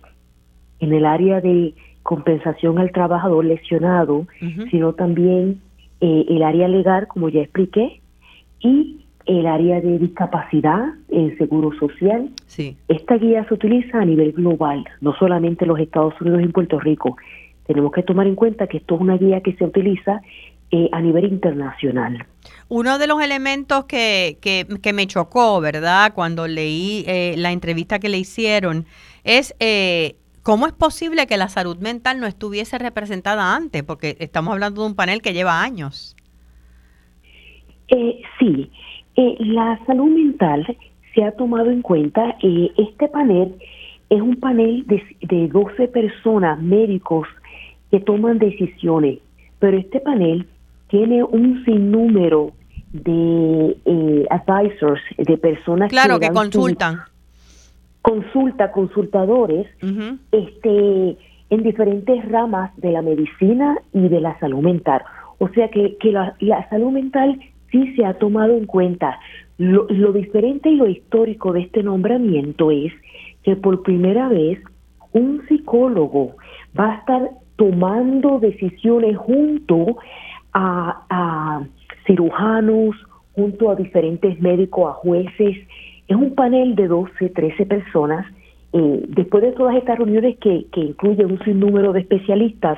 [0.80, 1.74] en el área de
[2.08, 4.28] compensación al trabajador lesionado,
[4.72, 5.60] sino también
[6.00, 8.00] eh, el área legal, como ya expliqué,
[8.62, 12.30] y el área de discapacidad en seguro social.
[12.46, 12.78] Sí.
[12.88, 16.54] Esta guía se utiliza a nivel global, no solamente en los Estados Unidos y en
[16.54, 17.18] Puerto Rico.
[17.66, 20.22] Tenemos que tomar en cuenta que esto es una guía que se utiliza
[20.72, 22.26] eh, a nivel internacional.
[22.70, 26.14] Uno de los elementos que, que, me chocó, ¿verdad?
[26.16, 28.86] Cuando leí eh, la entrevista que le hicieron,
[29.26, 30.16] es eh,
[30.48, 34.88] cómo es posible que la salud mental no estuviese representada antes, porque estamos hablando de
[34.88, 36.16] un panel que lleva años.
[38.40, 38.72] sí,
[39.18, 40.66] la salud mental
[41.14, 42.38] se ha tomado en cuenta.
[42.42, 43.56] este panel
[44.10, 47.28] es un panel de, de 12 personas, médicos,
[47.92, 49.20] que toman decisiones,
[49.60, 50.48] pero este panel
[50.88, 52.54] tiene un sinnúmero
[52.94, 57.02] de eh, advisors, de personas claro, que, consultan.
[58.08, 59.68] Consulta, consultadores,
[60.32, 61.18] este,
[61.50, 65.02] en diferentes ramas de la medicina y de la salud mental.
[65.40, 66.36] O sea que, que la,
[66.70, 67.38] salud mental
[67.70, 69.20] sí se ha tomado en cuenta.
[69.58, 72.94] Lo, lo diferente y lo histórico de este nombramiento es
[73.44, 74.58] que por primera vez
[75.12, 76.38] un psicólogo
[76.80, 79.98] va a estar tomando decisiones junto
[80.54, 81.62] a,
[82.06, 82.96] cirujanos,
[83.36, 85.58] junto a diferentes médicos, a jueces.
[86.08, 88.26] Es un panel de 12, 13 personas.
[88.74, 92.78] Eh, después de todas estas reuniones que, que incluyen un sinnúmero de especialistas,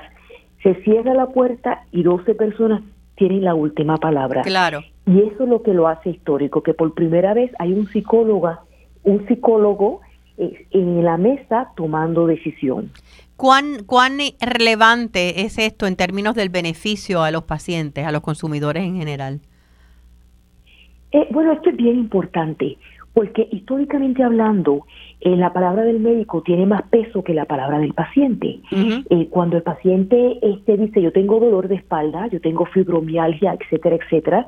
[0.63, 2.81] se cierra la puerta y 12 personas
[3.15, 4.41] tienen la última palabra.
[4.41, 4.81] Claro.
[5.05, 8.61] Y eso es lo que lo hace histórico, que por primera vez hay un psicóloga,
[9.03, 10.01] un psicólogo
[10.37, 12.91] eh, en la mesa tomando decisión.
[13.35, 18.83] ¿Cuán, ¿Cuán relevante es esto en términos del beneficio a los pacientes, a los consumidores
[18.83, 19.41] en general?
[21.11, 22.77] Eh, bueno, esto es bien importante,
[23.19, 24.85] porque históricamente hablando,
[25.19, 28.61] eh, la palabra del médico tiene más peso que la palabra del paciente.
[28.71, 33.97] Eh, cuando el paciente este, dice yo tengo dolor de espalda, yo tengo fibromialgia, etcétera,
[33.97, 34.47] etcétera,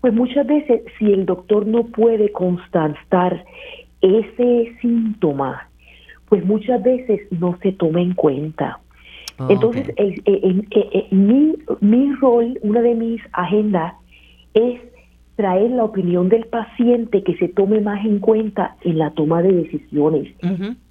[0.00, 3.44] pues muchas veces si el doctor no puede constatar
[4.00, 5.68] ese síntoma
[6.28, 8.78] pues muchas veces no se toma en cuenta.
[9.36, 9.92] Ah, Entonces,
[11.10, 13.94] mi, mi rol, una de mis agendas
[14.54, 14.80] es
[15.42, 19.52] traer la opinión del paciente que se tome más en cuenta en la toma de
[19.52, 20.32] decisiones.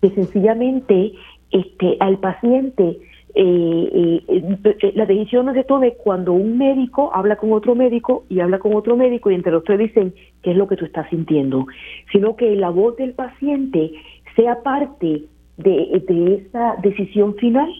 [0.01, 1.13] Que sencillamente
[1.51, 2.97] este, al paciente
[3.33, 8.25] eh, eh, eh, la decisión no se tome cuando un médico habla con otro médico
[8.27, 10.83] y habla con otro médico y entre los tres dicen qué es lo que tú
[10.83, 11.65] estás sintiendo,
[12.11, 13.91] sino que la voz del paciente
[14.35, 15.23] sea parte
[15.55, 17.71] de, de esa decisión final.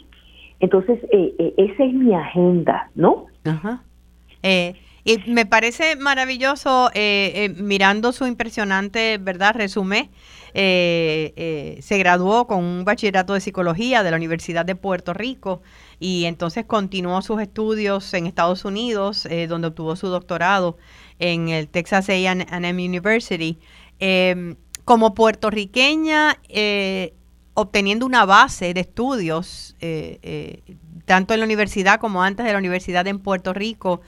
[0.61, 3.25] Entonces, eh, eh, esa es mi agenda, ¿no?
[3.43, 3.83] Ajá.
[4.41, 4.73] Eh,
[5.03, 6.89] y me parece maravilloso,
[7.57, 10.09] mirando su impresionante, ¿verdad?, resumen.
[10.53, 15.61] se graduó con un bachillerato de psicología de la Universidad de Puerto Rico
[15.99, 20.77] y entonces continuó sus estudios en Estados Unidos, donde obtuvo su doctorado
[21.19, 23.59] en el Texas A&M University.
[23.99, 27.13] Em, como puertorriqueña, eh,
[27.53, 32.57] obteniendo una base de estudios, eh, eh, tanto en la universidad como antes de la
[32.57, 34.01] universidad en Puerto Rico,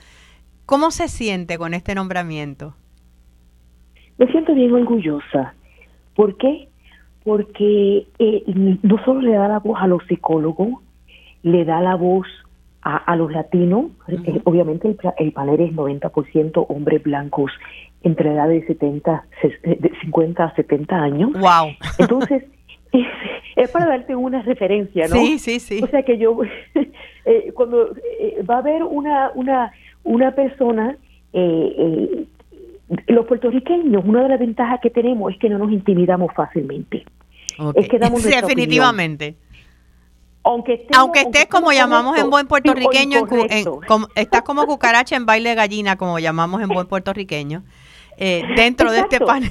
[0.66, 2.74] ¿cómo se siente con este nombramiento?
[4.18, 5.54] Me siento bien orgullosa.
[6.14, 6.68] ¿Por qué?
[7.24, 8.06] Porque
[8.82, 10.82] no solo le da la voz a los psicólogos,
[11.42, 12.26] le da la voz
[12.82, 13.86] a, los latinos.
[14.44, 17.50] obviamente el, el, panel es 90% hombres blancos
[18.02, 19.24] entre edad de 70,
[19.62, 21.32] de 50 a 70 años.
[21.32, 21.74] Wow.
[21.98, 22.44] Entonces,
[23.56, 25.16] es, para darte una referencia, ¿no?
[25.16, 25.80] Sí, sí, sí.
[25.82, 26.38] O sea que yo,
[27.24, 29.72] eh, cuando eh, va a haber una, una,
[30.04, 30.96] una persona,
[31.32, 32.26] eh,
[33.08, 37.04] los puertorriqueños, una de las ventajas que tenemos es que no nos intimidamos fácilmente.
[37.74, 39.36] Es que damos sí, definitivamente.
[40.42, 43.26] Aunque, aunque estés como llamamos en buen puertorriqueño,
[44.14, 47.62] estás como cucaracha en baile de gallina, como llamamos en buen puertorriqueño.
[48.16, 49.50] Eh, dentro de este panel.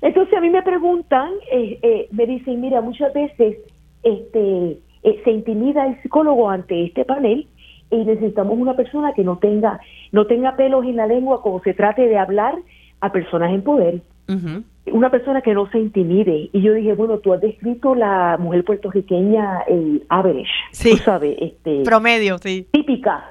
[0.00, 3.56] Entonces a mí me preguntan, eh, eh, me dicen, mira, muchas veces
[4.02, 4.78] este
[5.24, 7.46] se intimida el psicólogo ante este panel
[7.90, 9.80] y necesitamos una persona que no tenga
[10.12, 12.54] no tenga pelos en la lengua como se trate de hablar
[13.00, 14.00] a personas en poder.
[14.92, 16.50] Una persona que no se intimide.
[16.52, 20.90] Y yo dije, bueno, tú has descrito la mujer puertorriqueña, el average, sí.
[20.90, 22.66] tú sabes, este, promedio, sí.
[22.72, 23.24] Típica,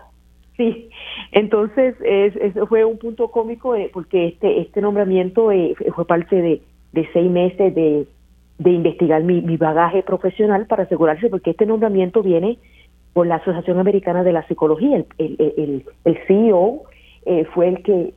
[0.58, 0.90] Sí,
[1.32, 6.62] entonces eso fue un punto cómico eh, porque este este nombramiento eh, fue parte de,
[7.14, 8.08] seis meses de,
[8.66, 12.58] investigar mi, bagaje profesional para asegurarse, porque este nombramiento viene
[13.18, 15.04] por la Asociación Americana de la Psicología.
[15.18, 16.84] El, el, el, CEO
[17.26, 18.14] eh, fue el que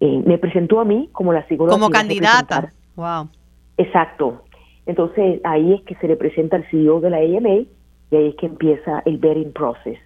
[0.00, 1.76] me presentó a mí como la psicóloga.
[1.76, 2.72] Como candidata.
[2.94, 3.30] Wow.
[3.78, 4.44] Exacto.
[4.86, 7.66] Entonces ahí es que se le presenta al CEO de la AMA
[8.12, 9.98] y ahí es que empieza el vetting process.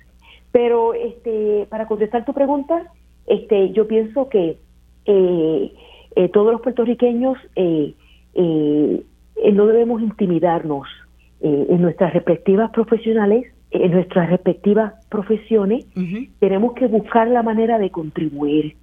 [0.50, 2.90] Pero este, para contestar tu pregunta,
[3.26, 4.56] este, yo pienso que
[5.04, 5.74] eh,
[6.16, 7.92] eh, todos los puertorriqueños eh,
[8.34, 10.88] no debemos intimidarnos
[11.42, 15.86] en nuestras respectivas profesionales, en nuestras respectivas profesiones.
[16.38, 18.76] Tenemos que buscar la manera de contribuir.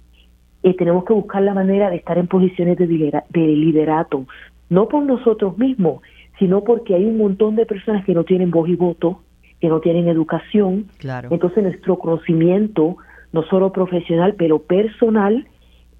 [0.76, 4.26] tenemos que buscar la manera de estar en posiciones de, de liderato,
[4.68, 6.02] no por nosotros mismos,
[6.38, 9.20] sino porque hay un montón de personas que no tienen voz y voto,
[9.60, 10.86] que no tienen educación.
[10.98, 11.28] Claro.
[11.30, 12.96] Entonces nuestro conocimiento,
[13.32, 15.46] no solo profesional, pero personal,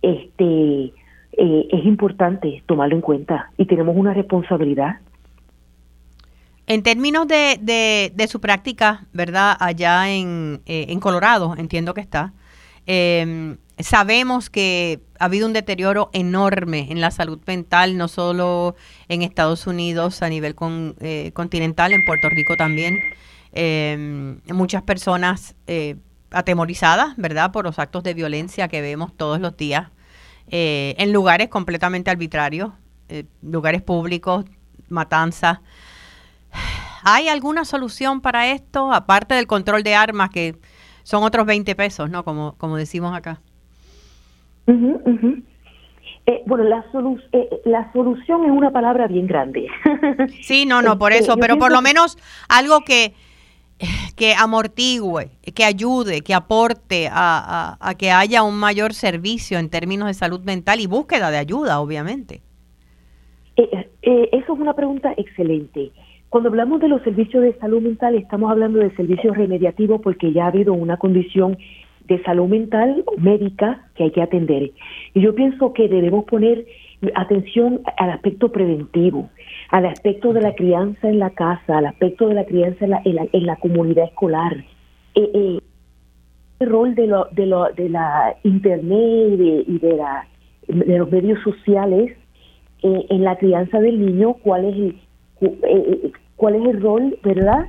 [0.03, 0.93] este
[1.33, 4.97] eh, es importante tomarlo en cuenta y tenemos una responsabilidad.
[6.71, 7.59] En términos de,
[8.15, 9.57] de, su práctica, ¿verdad?
[9.59, 12.33] Allá en, eh, en Colorado, entiendo que está,
[12.87, 18.77] eh, sabemos que ha habido un deterioro enorme en la salud mental, no solo
[19.09, 20.97] en Estados Unidos, a nivel con,
[21.33, 23.01] continental, en Puerto Rico también.
[23.53, 25.97] Em, muchas personas eh,
[26.31, 29.89] atemorizadas, ¿verdad?, por los actos de violencia que vemos todos los días
[30.47, 32.71] eh, en lugares completamente arbitrarios,
[33.09, 34.45] eh, lugares públicos,
[34.89, 35.59] matanzas.
[37.03, 40.57] ¿Hay alguna solución para esto, aparte del control de armas, que
[41.03, 42.25] son otros 20 pesos, ¿no?
[42.25, 43.41] Como, como decimos acá.
[46.47, 46.85] bueno, la,
[47.65, 49.67] la solución es una palabra bien grande.
[50.43, 53.15] sí, no, no, por eso, pero por lo menos algo que,
[54.17, 60.15] que amortigüe, que ayude, que aporte a, que haya un mayor servicio en términos de
[60.15, 62.43] salud mental y búsqueda de ayuda, obviamente?
[63.57, 65.93] Eh, eh, eso es una pregunta excelente.
[66.31, 70.45] Cuando hablamos de los servicios de salud mental, estamos hablando de servicios remediativos porque ya
[70.45, 71.59] ha habido una condición
[72.07, 74.71] de salud mental médica que hay que atender.
[75.15, 76.65] Y yo pienso que debemos poner
[77.15, 79.29] atención al aspecto preventivo
[79.71, 83.03] al aspecto de la crianza en la casa, al aspecto de la crianza en la,
[83.05, 84.57] en la, comunidad escolar.
[85.15, 85.59] Eh, eh,
[86.59, 90.27] el rol de, lo, de, lo, de la internet y de, la,
[90.67, 92.17] de los medios sociales
[92.83, 94.97] eh, en la crianza del niño, cuál es el,
[95.41, 97.67] eh, cuál es el rol, ¿verdad?,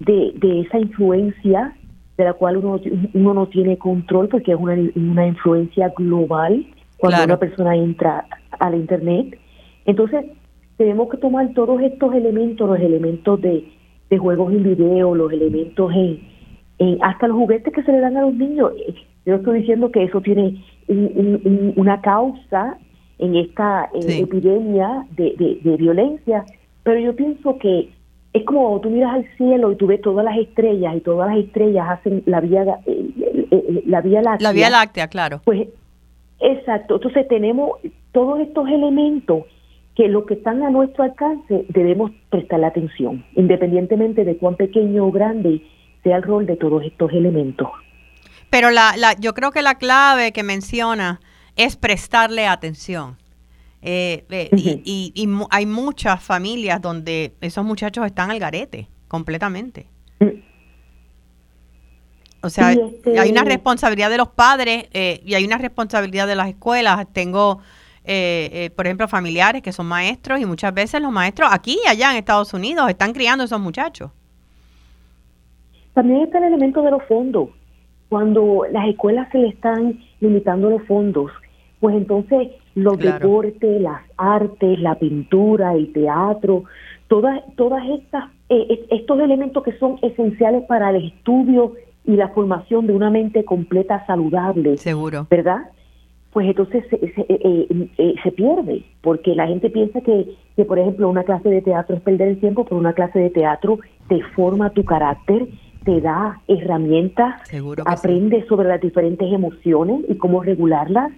[0.00, 1.76] de, de esa influencia
[2.16, 2.80] de la cual uno,
[3.14, 6.66] uno no tiene control porque es una, una influencia global
[6.98, 8.24] cuando una persona entra
[8.58, 9.38] al Internet.
[9.84, 10.24] Entonces,
[10.76, 13.70] tenemos que tomar todos estos elementos, los elementos de,
[14.16, 18.34] juegos en video, los elementos en, hasta los juguetes que se le dan a los
[18.34, 18.70] niños.
[19.26, 20.62] Yo estoy diciendo que eso tiene
[21.76, 22.78] una causa
[23.18, 26.44] en esta eh, epidemia de, de, violencia,
[26.84, 27.90] pero yo pienso que
[28.32, 31.44] es como tú miras al cielo y tú ves todas las estrellas y todas las
[31.44, 34.48] estrellas hacen la vía eh, la vía láctea.
[34.48, 35.40] La vía láctea, claro.
[35.44, 35.68] Pues
[36.40, 36.96] exacto.
[36.96, 37.78] Entonces tenemos
[38.12, 39.44] todos estos elementos
[39.94, 45.12] que lo que están a nuestro alcance debemos prestar atención, independientemente de cuán pequeño o
[45.12, 45.62] grande
[46.02, 47.68] sea el rol de todos estos elementos.
[48.50, 51.20] Pero la, la, yo creo que la clave que menciona
[51.56, 53.16] es prestarle atención.
[53.86, 59.88] Eh, eh, y, y, hay muchas familias donde esos muchachos están al garete completamente.
[60.20, 60.40] Mm.
[62.40, 66.34] O sea, este hay una responsabilidad de los padres eh, y hay una responsabilidad de
[66.34, 67.06] las escuelas.
[67.12, 72.10] Tengo, por ejemplo, familiares que son maestros y muchas veces los maestros aquí y allá
[72.10, 74.10] en Estados Unidos están criando esos muchachos.
[75.92, 77.50] También está el elemento de los fondos.
[78.08, 81.30] Cuando las escuelas se le están limitando los fondos,
[81.80, 86.64] pues entonces los deportes, las artes, la pintura, el teatro,
[87.08, 92.86] todas, todas estas, eh, estos elementos que son esenciales para el estudio y la formación
[92.86, 94.76] de una mente completa saludable.
[94.76, 95.26] Seguro.
[95.30, 95.70] ¿Verdad?
[96.32, 100.80] Pues entonces se, se, eh, eh, se pierde, porque la gente piensa que, que, por
[100.80, 104.20] ejemplo, una clase de teatro es perder el tiempo, pero una clase de teatro te
[104.34, 105.46] forma tu carácter,
[105.84, 107.40] te da herramientas,
[107.86, 111.12] aprendes sobre las diferentes emociones y cómo regularlas.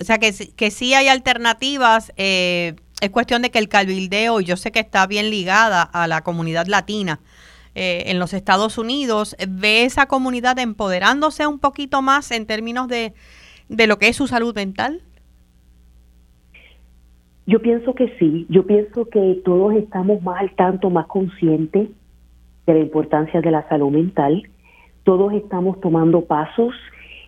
[0.00, 2.12] O sea, que, que sí hay alternativas.
[2.16, 6.22] Eh, es cuestión de que el calvildeo, yo sé que está bien ligada a la
[6.22, 7.20] comunidad latina
[7.74, 13.14] eh, en los Estados Unidos, ve esa comunidad empoderándose un poquito más en términos de,
[13.68, 15.02] de lo que es su salud mental.
[17.46, 21.88] Yo pienso que sí, yo pienso que todos estamos más al tanto, más conscientes
[22.66, 24.42] de la importancia de la salud mental.
[25.04, 26.74] Todos estamos tomando pasos.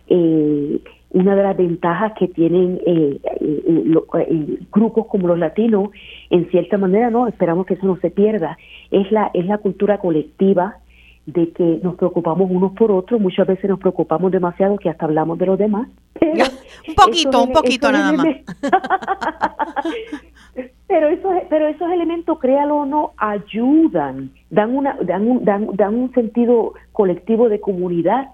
[0.07, 0.79] Eh,
[1.13, 5.89] una de las ventajas que tienen eh, eh, grupos como los latinos,
[6.29, 8.57] en cierta manera, no esperamos que eso no se pierda,
[8.91, 10.77] es la es la cultura colectiva
[11.25, 15.37] de que nos preocupamos unos por otros, muchas veces nos preocupamos demasiado que hasta hablamos
[15.37, 15.87] de los demás.
[16.21, 18.27] un poquito, un poquito nada más.
[20.87, 25.95] Pero esos, pero esos elementos, créalo o no, ayudan, dan, una, dan, un, dan, dan
[25.95, 28.27] un sentido colectivo de comunidad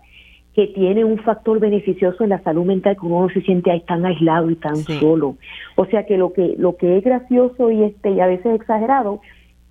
[0.58, 3.82] que tiene un factor beneficioso en la salud mental que uno no se siente ahí
[3.82, 5.38] tan aislado y tan solo.
[5.76, 9.22] O sea que lo que lo que es gracioso y este y a veces exagerado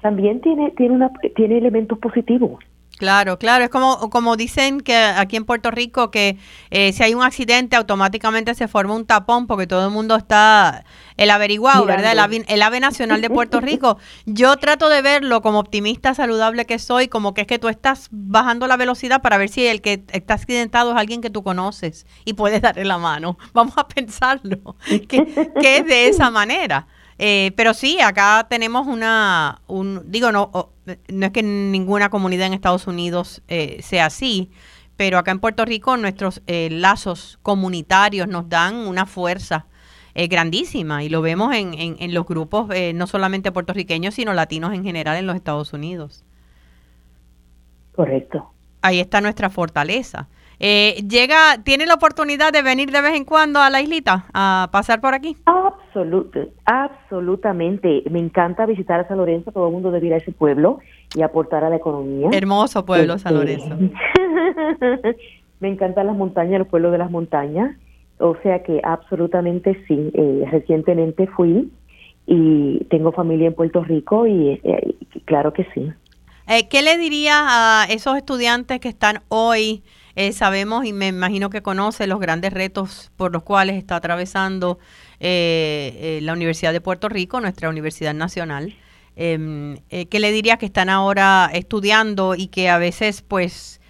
[0.00, 2.60] también tiene tiene una tiene elementos positivos.
[2.98, 6.38] Claro, claro, es como, como dicen que aquí en Puerto Rico que
[6.70, 10.84] eh, si hay un accidente automáticamente se forma un tapón porque todo el mundo está
[11.18, 12.12] el averiguado, ¿verdad?
[12.12, 13.98] El ave, el ave, nacional de Puerto Rico.
[14.24, 18.08] Yo trato de verlo como optimista saludable que soy, como que es que tú estás
[18.10, 22.06] bajando la velocidad para ver si el que está accidentado es alguien que tú conoces
[22.24, 23.36] y puedes darle la mano.
[23.52, 26.86] Vamos a pensarlo, que, que es de esa manera.
[27.18, 30.50] Eh, pero sí, acá tenemos una, un, digo, no,
[31.08, 34.50] no es que ninguna comunidad en Estados Unidos eh, sea así,
[34.96, 39.66] pero acá en Puerto Rico nuestros eh, lazos comunitarios nos dan una fuerza
[40.14, 44.82] grandísima y lo vemos en, en, en los grupos no solamente puertorriqueños, sino latinos en
[44.82, 46.24] general en los Estados Unidos.
[47.94, 48.50] Correcto.
[48.80, 50.28] Ahí está nuestra fortaleza.
[50.58, 54.68] Eh, llega, ¿Tiene la oportunidad de venir de vez en cuando a la islita, a
[54.72, 55.36] pasar por aquí?
[56.64, 58.02] absolutamente.
[58.10, 60.80] Me encanta visitar a San Lorenzo, todo el mundo debe ir a ese pueblo
[61.14, 62.28] y aportar a la economía.
[62.32, 63.76] Hermoso pueblo, San este, Lorenzo.
[65.60, 67.76] me encantan las montañas, el pueblo de las montañas.
[68.18, 70.10] O sea que absolutamente sí.
[70.14, 71.70] Eh, recientemente fui
[72.26, 74.94] y tengo familia en Puerto Rico y eh,
[75.24, 75.90] claro que sí.
[76.70, 79.82] ¿Qué le diría a esos estudiantes que están hoy
[80.16, 84.78] eh, sabemos y me imagino que conoce los grandes retos por los cuales está atravesando
[85.20, 88.74] eh, eh, la Universidad de Puerto Rico, nuestra Universidad Nacional.
[89.14, 93.80] Em, ¿Qué le diría que están ahora estudiando y que a veces pues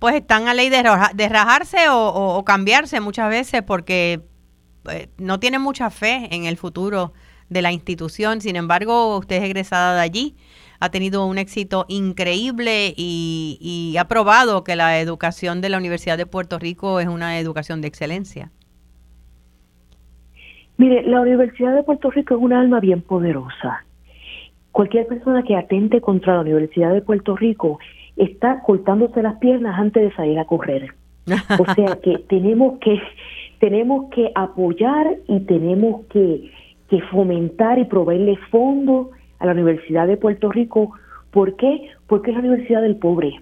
[0.00, 4.20] pues están a ley de, rajarse o, cambiarse muchas veces porque
[5.16, 7.12] no tienen mucha fe en el futuro
[7.48, 8.40] de la institución.
[8.40, 10.36] Sin embargo, usted es egresada de allí
[10.80, 16.26] ha tenido un éxito increíble y, ha probado que la educación de la Universidad de
[16.26, 18.50] Puerto Rico es una educación de excelencia.
[20.76, 23.84] Mire, la Universidad de Puerto Rico es una alma bien poderosa.
[24.70, 27.80] Cualquier persona que atente contra la Universidad de Puerto Rico
[28.16, 30.94] está cortándose las piernas antes de salir a correr.
[31.58, 33.00] O sea que tenemos que
[33.58, 36.52] tenemos que apoyar y tenemos que,
[36.88, 39.08] que fomentar y proveerle fondos
[39.38, 40.92] a la Universidad de Puerto Rico.
[41.30, 41.88] ¿Por qué?
[42.06, 43.40] Porque es la universidad del pobre.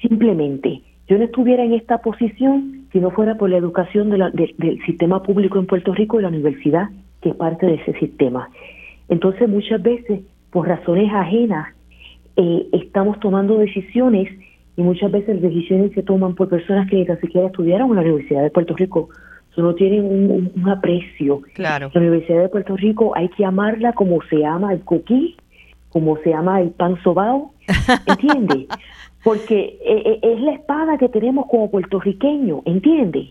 [0.00, 0.82] Simplemente.
[1.08, 5.58] yo no estuviera en esta posición si no fuera por la educación del sistema público
[5.58, 8.48] en Puerto Rico y la universidad, que es parte de ese sistema.
[9.08, 10.20] Entonces, muchas veces,
[10.50, 11.74] por razones ajenas,
[12.36, 14.28] eh, estamos tomando decisiones
[14.76, 18.02] y muchas veces las decisiones se toman por personas que ni siquiera estudiaron en la
[18.02, 19.08] Universidad de Puerto Rico.
[19.62, 21.42] No tienen un, aprecio.
[21.54, 21.90] Claro.
[21.92, 25.36] La Universidad de Puerto Rico hay que amarla como se ama el coquí,
[25.90, 27.52] como se ama el pan sobao,
[28.06, 28.66] ¿entiendes?
[29.22, 33.28] Porque eh, eh, es la espada que tenemos como puertorriqueño, ¿entiendes?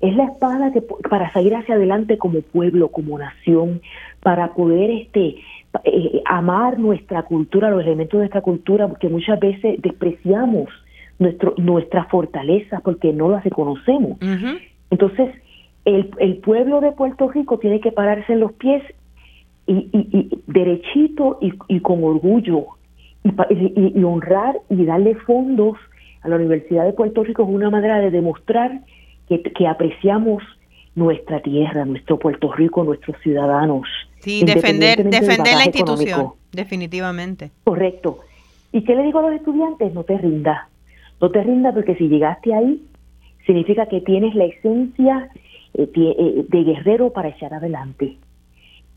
[0.00, 3.80] Es la espada que para salir hacia adelante como pueblo, como nación,
[4.22, 5.36] para poder este
[5.84, 10.68] eh, amar nuestra cultura, los elementos de nuestra cultura, porque muchas veces despreciamos
[11.18, 14.18] nuestro, nuestras fortalezas porque no las reconocemos.
[14.90, 15.30] Entonces,
[15.86, 18.82] el, el, pueblo de Puerto Rico tiene que pararse en los pies
[19.66, 22.66] y, y, derechito y, y, con orgullo
[23.24, 25.78] y, honrar y darle fondos
[26.22, 28.80] a la Universidad de Puerto Rico es una manera de demostrar
[29.28, 30.42] que, que apreciamos
[30.96, 33.86] nuestra tierra, nuestro Puerto Rico, nuestros ciudadanos.
[34.20, 37.52] Sí, defender, defender la institución, definitivamente.
[37.64, 38.20] Correcto.
[38.72, 39.94] ¿Y qué le digo a los estudiantes?
[39.94, 40.68] No te rindas.
[41.20, 42.82] No te rindas porque si llegaste ahí,
[43.46, 45.30] significa que tienes la esencia
[45.76, 48.16] de guerrero para echar adelante.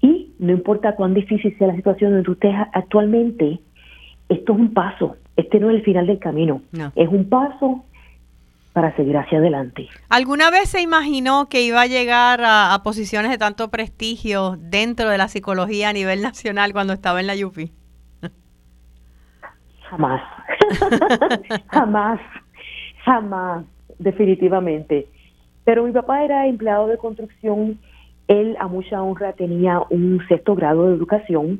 [0.02, 3.60] Y no importa cuán difícil sea la situación donde estés actualmente,
[4.30, 5.18] esto es un paso.
[5.36, 6.62] Este no es el final del camino.
[6.96, 7.84] Es un paso
[8.74, 9.88] para seguir hacia adelante.
[10.10, 15.18] ¿Alguna vez se imaginó que iba a llegar a, posiciones de tanto prestigio dentro de
[15.18, 17.72] la psicología a nivel nacional cuando estaba en la UPI?
[19.90, 20.22] Jamás,
[21.72, 22.20] jamás,
[23.04, 23.66] jamás,
[23.98, 25.08] definitivamente.
[25.70, 27.78] Pero mi papá era empleado de construcción,
[28.28, 31.60] él a mucha honra tenía un sexto grado de educación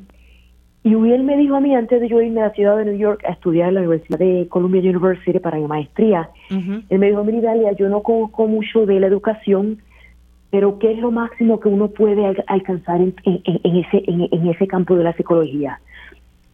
[0.84, 2.98] y él me dijo a mí, antes de yo irme a la ciudad de New
[2.98, 7.24] York a estudiar en la Universidad de Columbia University para mi maestría, él me dijo,
[7.24, 9.78] mira Dalia, yo no conozco mucho de la educación,
[10.50, 15.04] pero ¿qué es lo máximo que uno puede alcanzar en, ese, en, ese campo de
[15.04, 15.80] la psicología?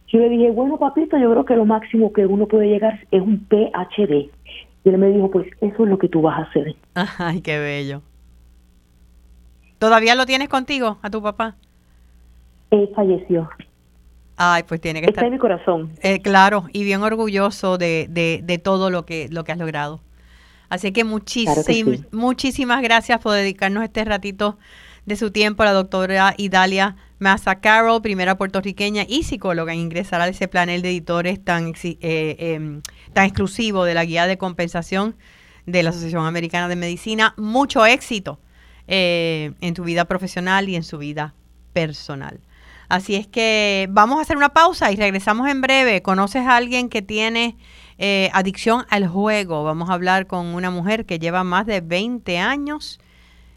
[0.08, 3.22] Yo le dije, bueno, papito, yo creo que lo máximo que uno puede llegar es
[3.22, 4.28] un PhD.
[4.86, 6.76] Y él me dijo, pues eso es lo que tú vas a hacer.
[7.18, 8.02] Ay, qué bello.
[9.80, 11.56] ¿Todavía lo tienes contigo, a tu papá?
[12.70, 13.50] Él falleció.
[14.36, 15.24] Ay, pues tiene que estar.
[15.24, 15.90] en mi corazón.
[16.02, 20.02] Eh, claro, y bien orgulloso de, de, todo lo que, lo que has logrado.
[20.68, 24.56] Así que, muchísimas gracias por dedicarnos este ratito
[25.04, 30.20] de su tiempo a la doctora Idalia Massa Carroll, primera puertorriqueña y psicóloga en ingresar
[30.20, 32.82] a ese panel de editores tan, eh, em,
[33.16, 35.16] tan exclusivo de la guía de compensación
[35.64, 37.32] de la Asociación Americana de Medicina.
[37.38, 38.38] Mucho éxito
[38.88, 41.32] eh, en tu vida profesional y en su vida
[41.72, 42.40] personal.
[42.90, 46.02] Así es que vamos a hacer una pausa y regresamos en breve.
[46.02, 47.56] ¿Conoces a alguien que tiene
[47.96, 49.64] eh, adicción al juego?
[49.64, 53.00] Vamos a hablar con una mujer que lleva más de 20 años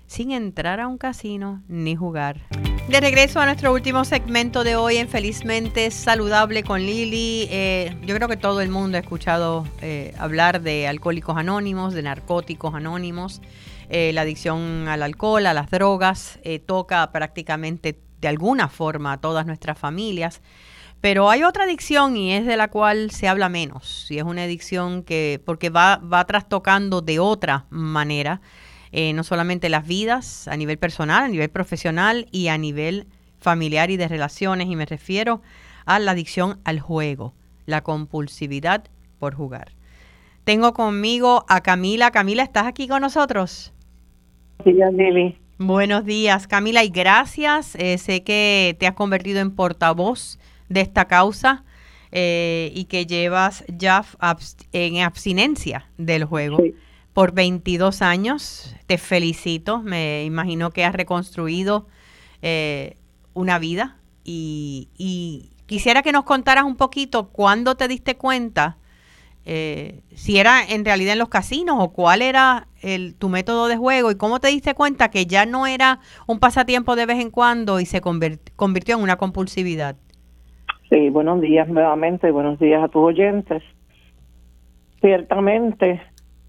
[0.09, 2.41] sin entrar a un casino ni jugar.
[2.87, 7.47] De regreso a nuestro último segmento de hoy en Felizmente Saludable con Lili.
[7.51, 12.01] Eh, yo creo que todo el mundo ha escuchado eh, hablar de alcohólicos anónimos, de
[12.01, 13.39] narcóticos anónimos.
[13.89, 19.77] la adicción al alcohol, a las drogas, toca prácticamente de alguna forma a todas nuestras
[19.77, 20.41] familias.
[21.01, 24.07] Pero hay otra adicción y es de la cual se habla menos.
[24.09, 28.41] Y es una adicción que, porque va, va trastocando de otra manera,
[28.91, 33.07] eh, no solamente las vidas a nivel personal, a nivel profesional y a nivel
[33.39, 34.67] familiar y de relaciones.
[34.67, 35.41] Y me refiero
[35.85, 37.33] a la adicción al juego,
[37.65, 38.85] la compulsividad
[39.19, 39.73] por jugar.
[40.43, 42.11] Tengo conmigo a Camila.
[42.11, 43.73] Camila, ¿estás aquí con nosotros?
[44.63, 45.37] Sí, Nelly.
[45.59, 47.75] Buenos días, Camila, y gracias.
[47.75, 51.63] Eh, sé que te has convertido en portavoz de esta causa
[52.11, 54.03] eh, y que llevas ya
[54.71, 56.59] en abstinencia del juego
[57.19, 58.73] por 22 años.
[58.87, 59.81] Te felicito.
[59.83, 61.85] Me imagino que has reconstruido
[62.41, 62.95] eh,
[63.33, 68.77] una vida y, quisiera que nos contaras un poquito cuándo te diste cuenta
[69.45, 73.75] eh, si era en realidad en los casinos o cuál era el, tu método de
[73.75, 77.31] juego y cómo te diste cuenta que ya no era un pasatiempo de vez en
[77.31, 79.97] cuando y se convirtió en una compulsividad.
[80.89, 83.61] Sí, buenos días nuevamente, buenos días a tus oyentes.
[85.01, 86.01] Ciertamente,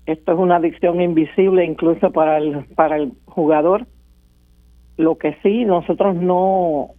[0.07, 3.87] esto es una adicción invisible incluso para el, para el jugador.
[4.97, 6.91] Lo que sí, nosotros no,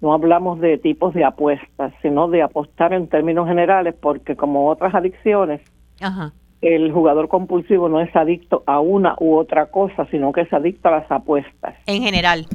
[0.00, 4.94] no hablamos de tipos de apuestas, sino de apostar en términos generales, porque como otras
[4.94, 5.60] adicciones,
[6.60, 10.88] el jugador compulsivo no es adicto a una u otra cosa, sino que es adicto
[10.88, 11.74] a las apuestas.
[11.86, 12.46] En general.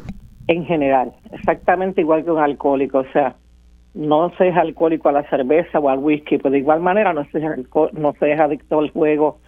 [0.48, 3.36] En general, exactamente igual que un alcohólico, o sea,
[3.94, 7.24] no se es alcohólico a la cerveza o al whisky, pero de igual manera no
[7.26, 7.46] se es,
[7.94, 9.40] no se es adicto al juego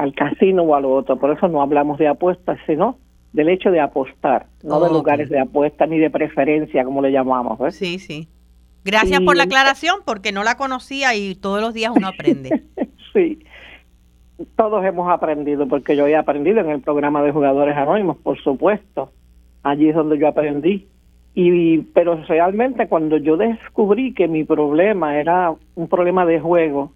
[0.00, 1.16] al casino o a lo otro.
[1.16, 2.98] Por eso no hablamos de apuestas, sino
[3.32, 7.58] del hecho de apostar, no de lugares de apuesta ni de preferencia, como le llamamos.
[7.74, 8.28] Sí, sí.
[8.84, 12.62] Gracias por la aclaración, porque no la conocía y todos los días uno aprende.
[13.12, 13.40] sí,
[14.54, 19.10] todos hemos aprendido, porque yo he aprendido en el programa de jugadores anónimos, por supuesto.
[19.62, 20.86] Allí es donde yo aprendí.
[21.34, 26.92] Y, pero realmente cuando yo descubrí que mi problema era un problema de juego,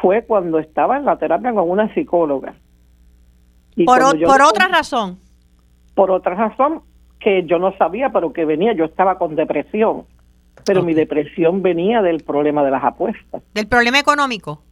[0.00, 2.54] fue cuando estaba en la terapia con una psicóloga.
[3.84, 5.18] por, por otra razón.
[5.94, 6.82] Por otra razón
[7.20, 10.04] que yo no sabía, pero que venía, yo estaba con depresión,
[10.66, 13.42] pero mi depresión venía del problema de las apuestas.
[13.54, 14.62] ¿Del problema económico?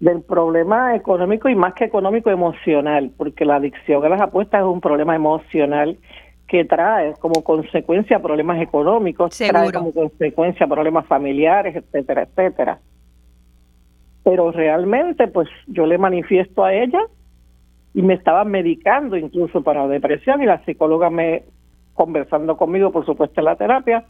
[0.00, 4.66] Del problema económico y más que económico, emocional, porque la adicción a las apuestas es
[4.66, 5.96] un problema emocional
[6.48, 12.80] que trae como consecuencia problemas económicos, trae como consecuencia problemas familiares, etcétera, etcétera
[14.24, 17.00] pero realmente pues yo le manifiesto a ella
[17.94, 21.42] y me estaba medicando incluso para depresión y la psicóloga me
[21.94, 24.04] conversando conmigo por supuesto en la terapia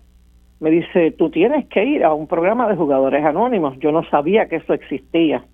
[0.60, 4.48] me dice tú tienes que ir a un programa de jugadores anónimos yo no sabía
[4.48, 5.44] que eso existía.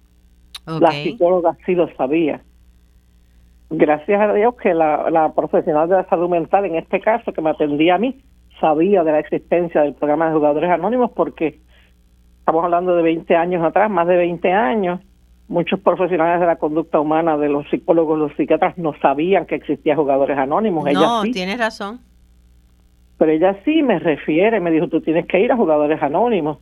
[0.67, 2.43] La psicóloga sí lo sabía.
[3.71, 7.41] Gracias a Dios que la, la profesional de la salud mental en este caso que
[7.41, 8.21] me atendía a mí
[8.61, 11.59] sabía de la existencia del programa de jugadores anónimos porque
[12.49, 15.01] estamos hablando de 20 años atrás, más de 20 años,
[15.49, 19.95] muchos profesionales de la conducta humana, de los psicólogos, los psiquiatras, no sabían que existía
[19.95, 20.91] jugadores anónimos.
[20.95, 22.01] No, tienes razón.
[23.19, 26.57] Pero ella sí me refiere, me dijo, tú tienes que ir a jugadores anónimos.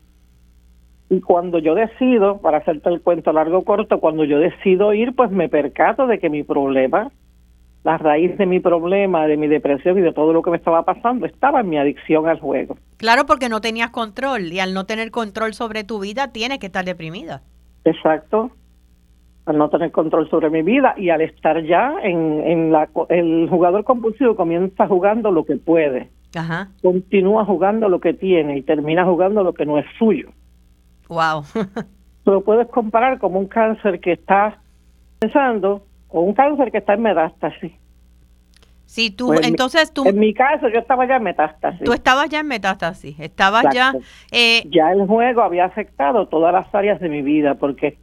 [1.08, 5.14] Y cuando yo decido, para hacerte el cuento largo o corto, cuando yo decido ir,
[5.14, 7.12] pues me percato de que mi problema
[7.86, 10.82] la raíz de mi problema, de mi depresión y de todo lo que me estaba
[10.82, 12.76] pasando estaba en mi adicción al juego.
[12.96, 16.66] Claro, porque no tenías control y al no tener control sobre tu vida tienes que
[16.66, 17.42] estar deprimida.
[17.84, 18.50] Exacto,
[19.44, 22.88] al no tener control sobre mi vida y al estar ya en, en la...
[23.08, 26.70] El jugador compulsivo comienza jugando lo que puede, Ajá.
[26.82, 30.30] continúa jugando lo que tiene y termina jugando lo que no es suyo.
[31.08, 31.44] Wow.
[32.24, 34.58] lo puedes comparar como un cáncer que está
[35.20, 37.72] pensando o un cáncer que está en metástasis.
[38.86, 40.08] Sí, tú, pues entonces tú...
[40.08, 41.82] En mi caso, yo estaba ya en metástasis.
[41.82, 43.92] Tú estabas ya en metástasis, estabas ya...
[44.30, 47.98] Eh, ya el juego había afectado todas las áreas de mi vida, porque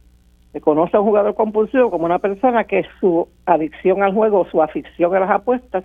[0.52, 4.62] se conoce a un jugador compulsivo como una persona que su adicción al juego, su
[4.62, 5.84] afición a las apuestas,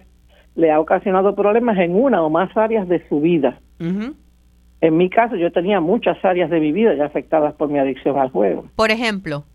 [0.55, 3.57] le ha ocasionado problemas en una o más áreas de su vida.
[3.79, 8.19] En mi caso, yo tenía muchas áreas de mi vida ya afectadas por mi adicción
[8.19, 8.65] al juego.
[8.75, 9.45] Por ejemplo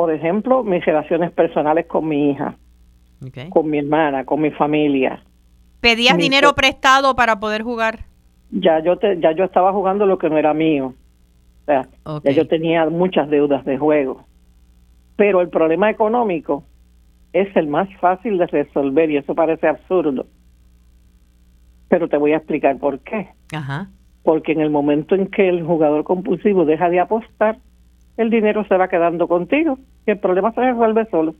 [0.00, 2.56] por ejemplo, mis relaciones personales con mi hija,
[3.50, 5.22] con mi hermana, con mi familia.
[5.82, 8.06] ¿Pedías dinero prestado para poder jugar?
[8.50, 10.94] Ya yo, te, ya yo estaba jugando lo que no era mío.
[11.60, 11.86] O sea,
[12.24, 14.24] ya yo tenía muchas deudas de juego.
[15.16, 16.64] Pero el problema económico
[17.34, 20.24] es el más fácil de resolver y eso parece absurdo.
[21.88, 23.28] Pero te voy a explicar por qué.
[23.52, 23.90] Ajá.
[24.22, 27.58] Porque en el momento en que el jugador compulsivo deja de apostar,
[28.16, 31.34] el dinero se va quedando contigo y el problema se resuelve solo.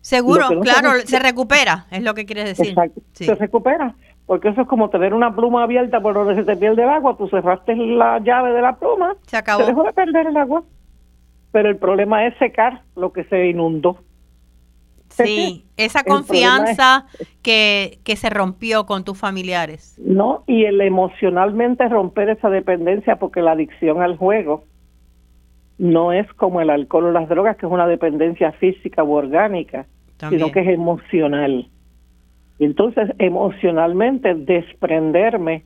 [0.00, 2.68] Seguro, claro, se, recupera, es lo que quieres decir.
[2.68, 3.94] Exacto, se recupera,
[4.26, 7.16] porque eso es como tener una pluma abierta por donde se te pierde el agua,
[7.16, 9.66] tú cerraste la llave de la pluma, se acabó.
[9.66, 10.62] dejó de perder el agua.
[11.50, 13.98] Pero el problema es secar lo que se inundó.
[15.08, 17.06] Sí, esa confianza
[17.42, 19.96] que, que se rompió con tus familiares.
[19.98, 24.64] No, y el emocionalmente romper esa dependencia porque la adicción al juego
[25.78, 29.86] no es como el alcohol o las drogas, que es una dependencia física u orgánica,
[30.28, 31.68] sino que es emocional.
[32.58, 35.64] Y entonces, emocionalmente, desprenderme,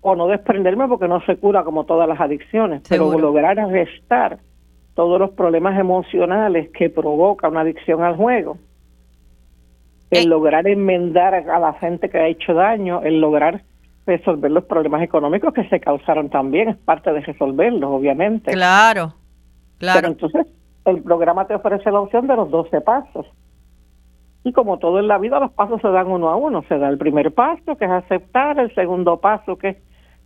[0.00, 4.40] o no desprenderme porque no se cura como todas las adicciones, pero lograr arrestar
[4.94, 8.58] todos los problemas emocionales que provoca una adicción al juego,
[10.10, 10.28] el eh.
[10.28, 13.62] lograr enmendar a la gente que ha hecho daño, el lograr
[14.06, 18.52] resolver los problemas económicos que se causaron también, es parte de resolverlos, obviamente.
[18.52, 19.14] Claro,
[19.78, 20.00] claro.
[20.00, 20.46] Pero entonces
[20.84, 23.26] el programa te ofrece la opción de los 12 pasos.
[24.44, 26.64] Y como todo en la vida, los pasos se dan uno a uno.
[26.68, 29.80] Se da el primer paso, que es aceptar, el segundo paso, que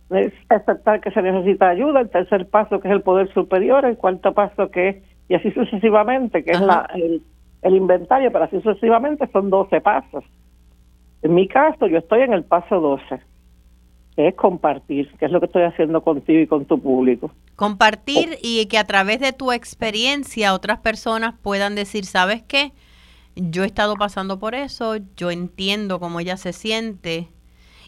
[0.09, 3.97] es aceptar que se necesita ayuda, el tercer paso, que es el poder superior, el
[3.97, 4.95] cuarto paso, que es,
[5.29, 7.21] y así sucesivamente, que es la, el,
[7.61, 10.23] el inventario, pero así sucesivamente son 12 pasos.
[11.21, 13.21] En mi caso, yo estoy en el paso 12
[14.17, 17.31] es compartir, que es lo que estoy haciendo contigo y con tu público.
[17.55, 22.71] Compartir y que a través de tu experiencia otras personas puedan decir, ¿sabes qué?
[23.35, 27.29] Yo he estado pasando por eso, yo entiendo cómo ella se siente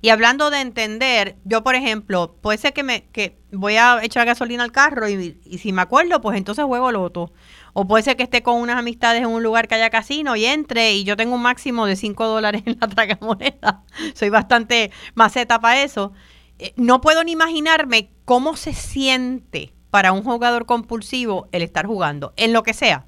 [0.02, 4.26] Y hablando de entender, yo por ejemplo, puede ser que me que voy a echar
[4.26, 7.32] gasolina al carro y, si me acuerdo, pues entonces juego loto.
[7.74, 10.46] O puede ser que esté con unas amistades en un lugar que haya casino y
[10.46, 13.84] entre y yo tengo un máximo de 5 dólares en la tragamoneda.
[14.14, 16.14] Soy bastante maceta para eso.
[16.58, 22.34] Eh, no puedo ni imaginarme cómo se siente para un jugador compulsivo el estar jugando,
[22.38, 23.06] en lo que sea.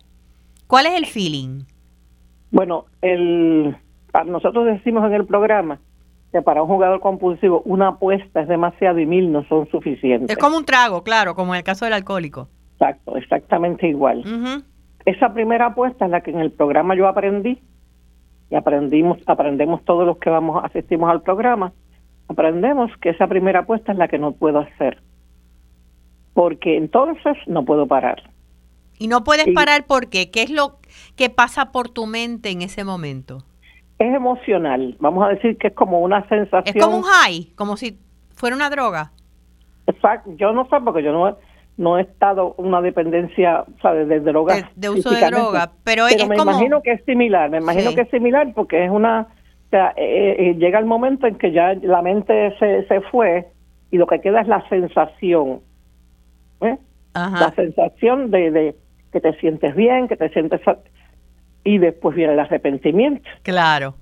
[0.68, 1.64] ¿Cuál es el feeling?
[2.50, 3.78] Bueno, el,
[4.26, 5.80] nosotros decimos en el programa
[6.32, 10.30] que para un jugador compulsivo una apuesta es demasiado y mil no son suficientes.
[10.30, 12.48] Es como un trago, claro, como en el caso del alcohólico.
[12.74, 14.24] Exacto, exactamente igual.
[15.06, 17.62] Esa primera apuesta es la que en el programa yo aprendí
[18.50, 21.74] y aprendimos, aprendemos todos los que vamos asistimos al programa,
[22.28, 25.02] aprendemos que esa primera apuesta es la que no puedo hacer,
[26.34, 28.32] porque entonces no puedo parar.
[28.98, 30.78] Y no puedes parar porque ¿qué es lo
[31.16, 33.44] que pasa por tu mente en ese momento?
[34.02, 36.76] Es emocional, vamos a decir que es como una sensación.
[36.76, 37.99] Es como un high, como si
[38.34, 39.12] fuera una droga.
[39.86, 41.38] Exacto, yo no sé porque yo no
[41.78, 44.08] no he estado una dependencia ¿sabes?
[44.08, 44.64] de drogas.
[44.76, 48.10] De, uso de droga, pero, pero me imagino que es similar, me imagino que es
[48.10, 52.02] similar porque es una, o sea, eh, eh, llega el momento en que ya la
[52.02, 53.47] mente se, se fue
[53.89, 55.62] y lo que queda es la sensación,
[56.62, 56.78] ¿eh?
[57.14, 58.76] la sensación de, de
[59.12, 60.62] que te sientes bien, que te sientes
[61.64, 63.30] y después viene el arrepentimiento.
[63.43, 63.95] Claro.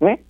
[0.00, 0.22] ¿Eh?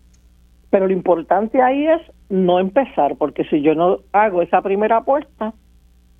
[0.70, 5.52] Pero lo importante ahí es no empezar, porque si yo no hago esa primera apuesta,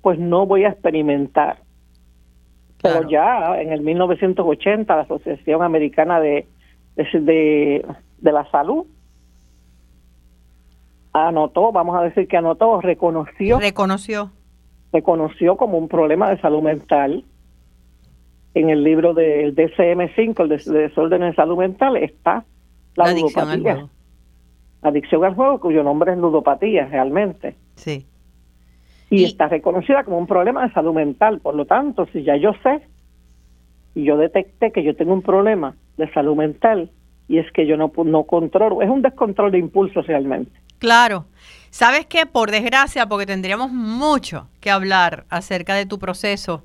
[0.01, 1.57] pues no voy a experimentar.
[2.81, 6.47] Pero ya en el 1980 la Asociación Americana de,
[6.95, 7.85] de,
[8.17, 8.87] de, la Salud
[11.13, 13.59] anotó, vamos a decir que anotó, reconoció.
[13.59, 14.31] Reconoció.
[14.91, 17.23] Reconoció como un problema de salud mental.
[18.53, 22.43] En el libro del DCM5, el de, desorden en salud mental, está
[22.95, 23.89] la, adicción Al juego.
[24.81, 27.55] Adicción al juego, cuyo nombre es ludopatía realmente.
[27.75, 28.05] Sí
[29.11, 31.39] y, está reconocida como un problema de salud mental.
[31.41, 32.81] Por lo tanto, si ya yo sé
[33.93, 36.89] y yo detecté que yo tengo un problema de salud mental
[37.27, 40.51] y es que yo no, no controlo, es un descontrol de impulso realmente.
[40.79, 41.25] Claro.
[41.69, 42.25] ¿Sabes qué?
[42.25, 46.63] Por desgracia, porque tendríamos mucho que hablar acerca de tu proceso,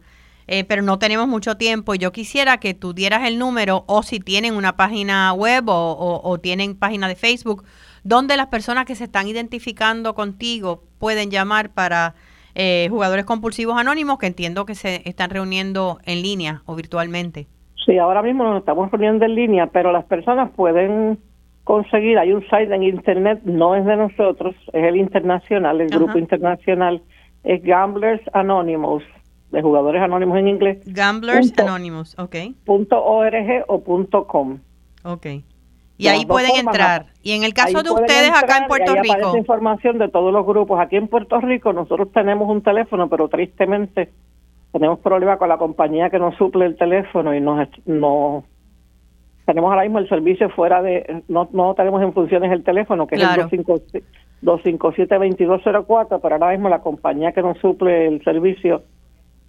[0.49, 1.95] eh, pero no tenemos mucho tiempo.
[1.95, 6.39] Yo quisiera que tú dieras el número o si tienen una página web o, o
[6.39, 7.65] tienen página de Facebook,
[8.05, 12.15] donde las personas que se están identificando contigo pueden llamar para
[12.59, 17.47] eh, jugadores compulsivos anónimos que entiendo que se están reuniendo en línea o virtualmente.
[17.85, 21.19] Sí, ahora mismo nos estamos reuniendo en línea, pero las personas pueden
[21.65, 26.17] conseguir, hay un site en internet, no es de nosotros, es el internacional, el grupo
[26.17, 27.03] internacional,
[27.45, 29.03] es Gamblers Anonymous,
[29.51, 30.79] de jugadores anónimos en inglés.
[30.87, 32.37] Gamblers Anonymous, ok.
[32.65, 34.59] Punto .org o punto .com.
[35.05, 35.27] Ok.
[35.99, 37.07] Y ahí pueden entrar.
[37.23, 39.15] Y en el caso de ustedes acá en Puerto Rico.
[39.15, 40.79] Aparece información de todos los grupos.
[40.79, 44.13] Aquí en Puerto Rico nosotros tenemos un teléfono, pero tristemente
[44.73, 48.45] tenemos problemas con la compañía que nos suple el teléfono y nos no
[49.47, 53.15] tenemos ahora mismo el servicio fuera de no no tenemos en funciones el teléfono que
[53.15, 53.65] es el
[54.43, 58.83] 257-2204, pero ahora mismo la compañía que nos suple el servicio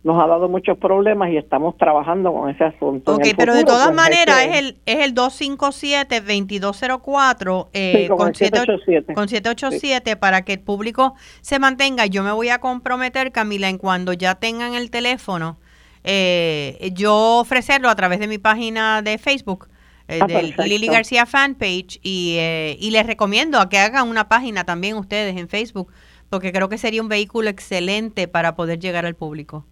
[0.04, 3.16] nos ha dado muchos problemas y estamos trabajando con ese asunto.
[3.16, 9.28] Ok, pero de todas pues, maneras es el, es el 257-2204 eh, con, 787, con
[9.28, 12.06] 787 para que el público se mantenga.
[12.06, 15.58] Yo me voy a comprometer, Camila, en cuando ya tengan el teléfono,
[16.04, 19.68] eh, yo ofrecerlo a través de mi página de Facebook.
[20.10, 24.30] Eh, ah, de Lili García Fanpage y, eh, y les recomiendo a que hagan una
[24.30, 25.92] página también ustedes en Facebook
[26.30, 29.66] porque creo que sería un vehículo excelente para poder llegar al público.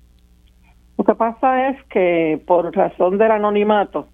[1.06, 4.08] Lo que pasa es que por razón del anonimato,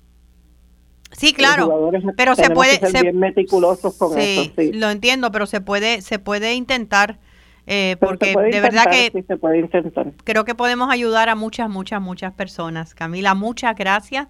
[1.13, 4.51] Sí, claro, pero se puede ser bien meticulosos con eso.
[4.55, 7.19] Sí, lo entiendo, pero se puede se puede intentar
[7.67, 10.11] eh, porque de verdad que sí, se puede intentar.
[10.23, 12.95] creo que podemos ayudar a muchas muchas muchas personas.
[12.95, 14.27] Camila, muchas gracias.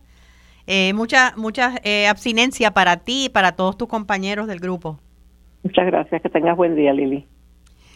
[0.66, 5.00] Eh, mucha mucha eh, abstinencia para ti y para todos tus compañeros del grupo.
[5.64, 7.28] Muchas gracias, que tengas buen día, Lili.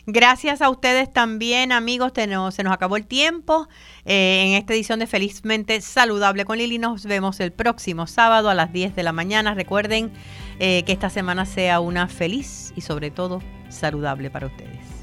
[0.08, 2.12] Gracias a ustedes también, amigos.
[2.14, 3.68] se nos acabó el tiempo
[4.06, 6.78] eh, en esta edición de Felizmente Saludable con Lili.
[6.78, 9.56] Nos vemos el próximo sábado a las 10 de la mañana.
[9.56, 10.12] Recuerden
[10.60, 14.95] eh, que esta semana sea una feliz y sobre todo saludable para ustedes.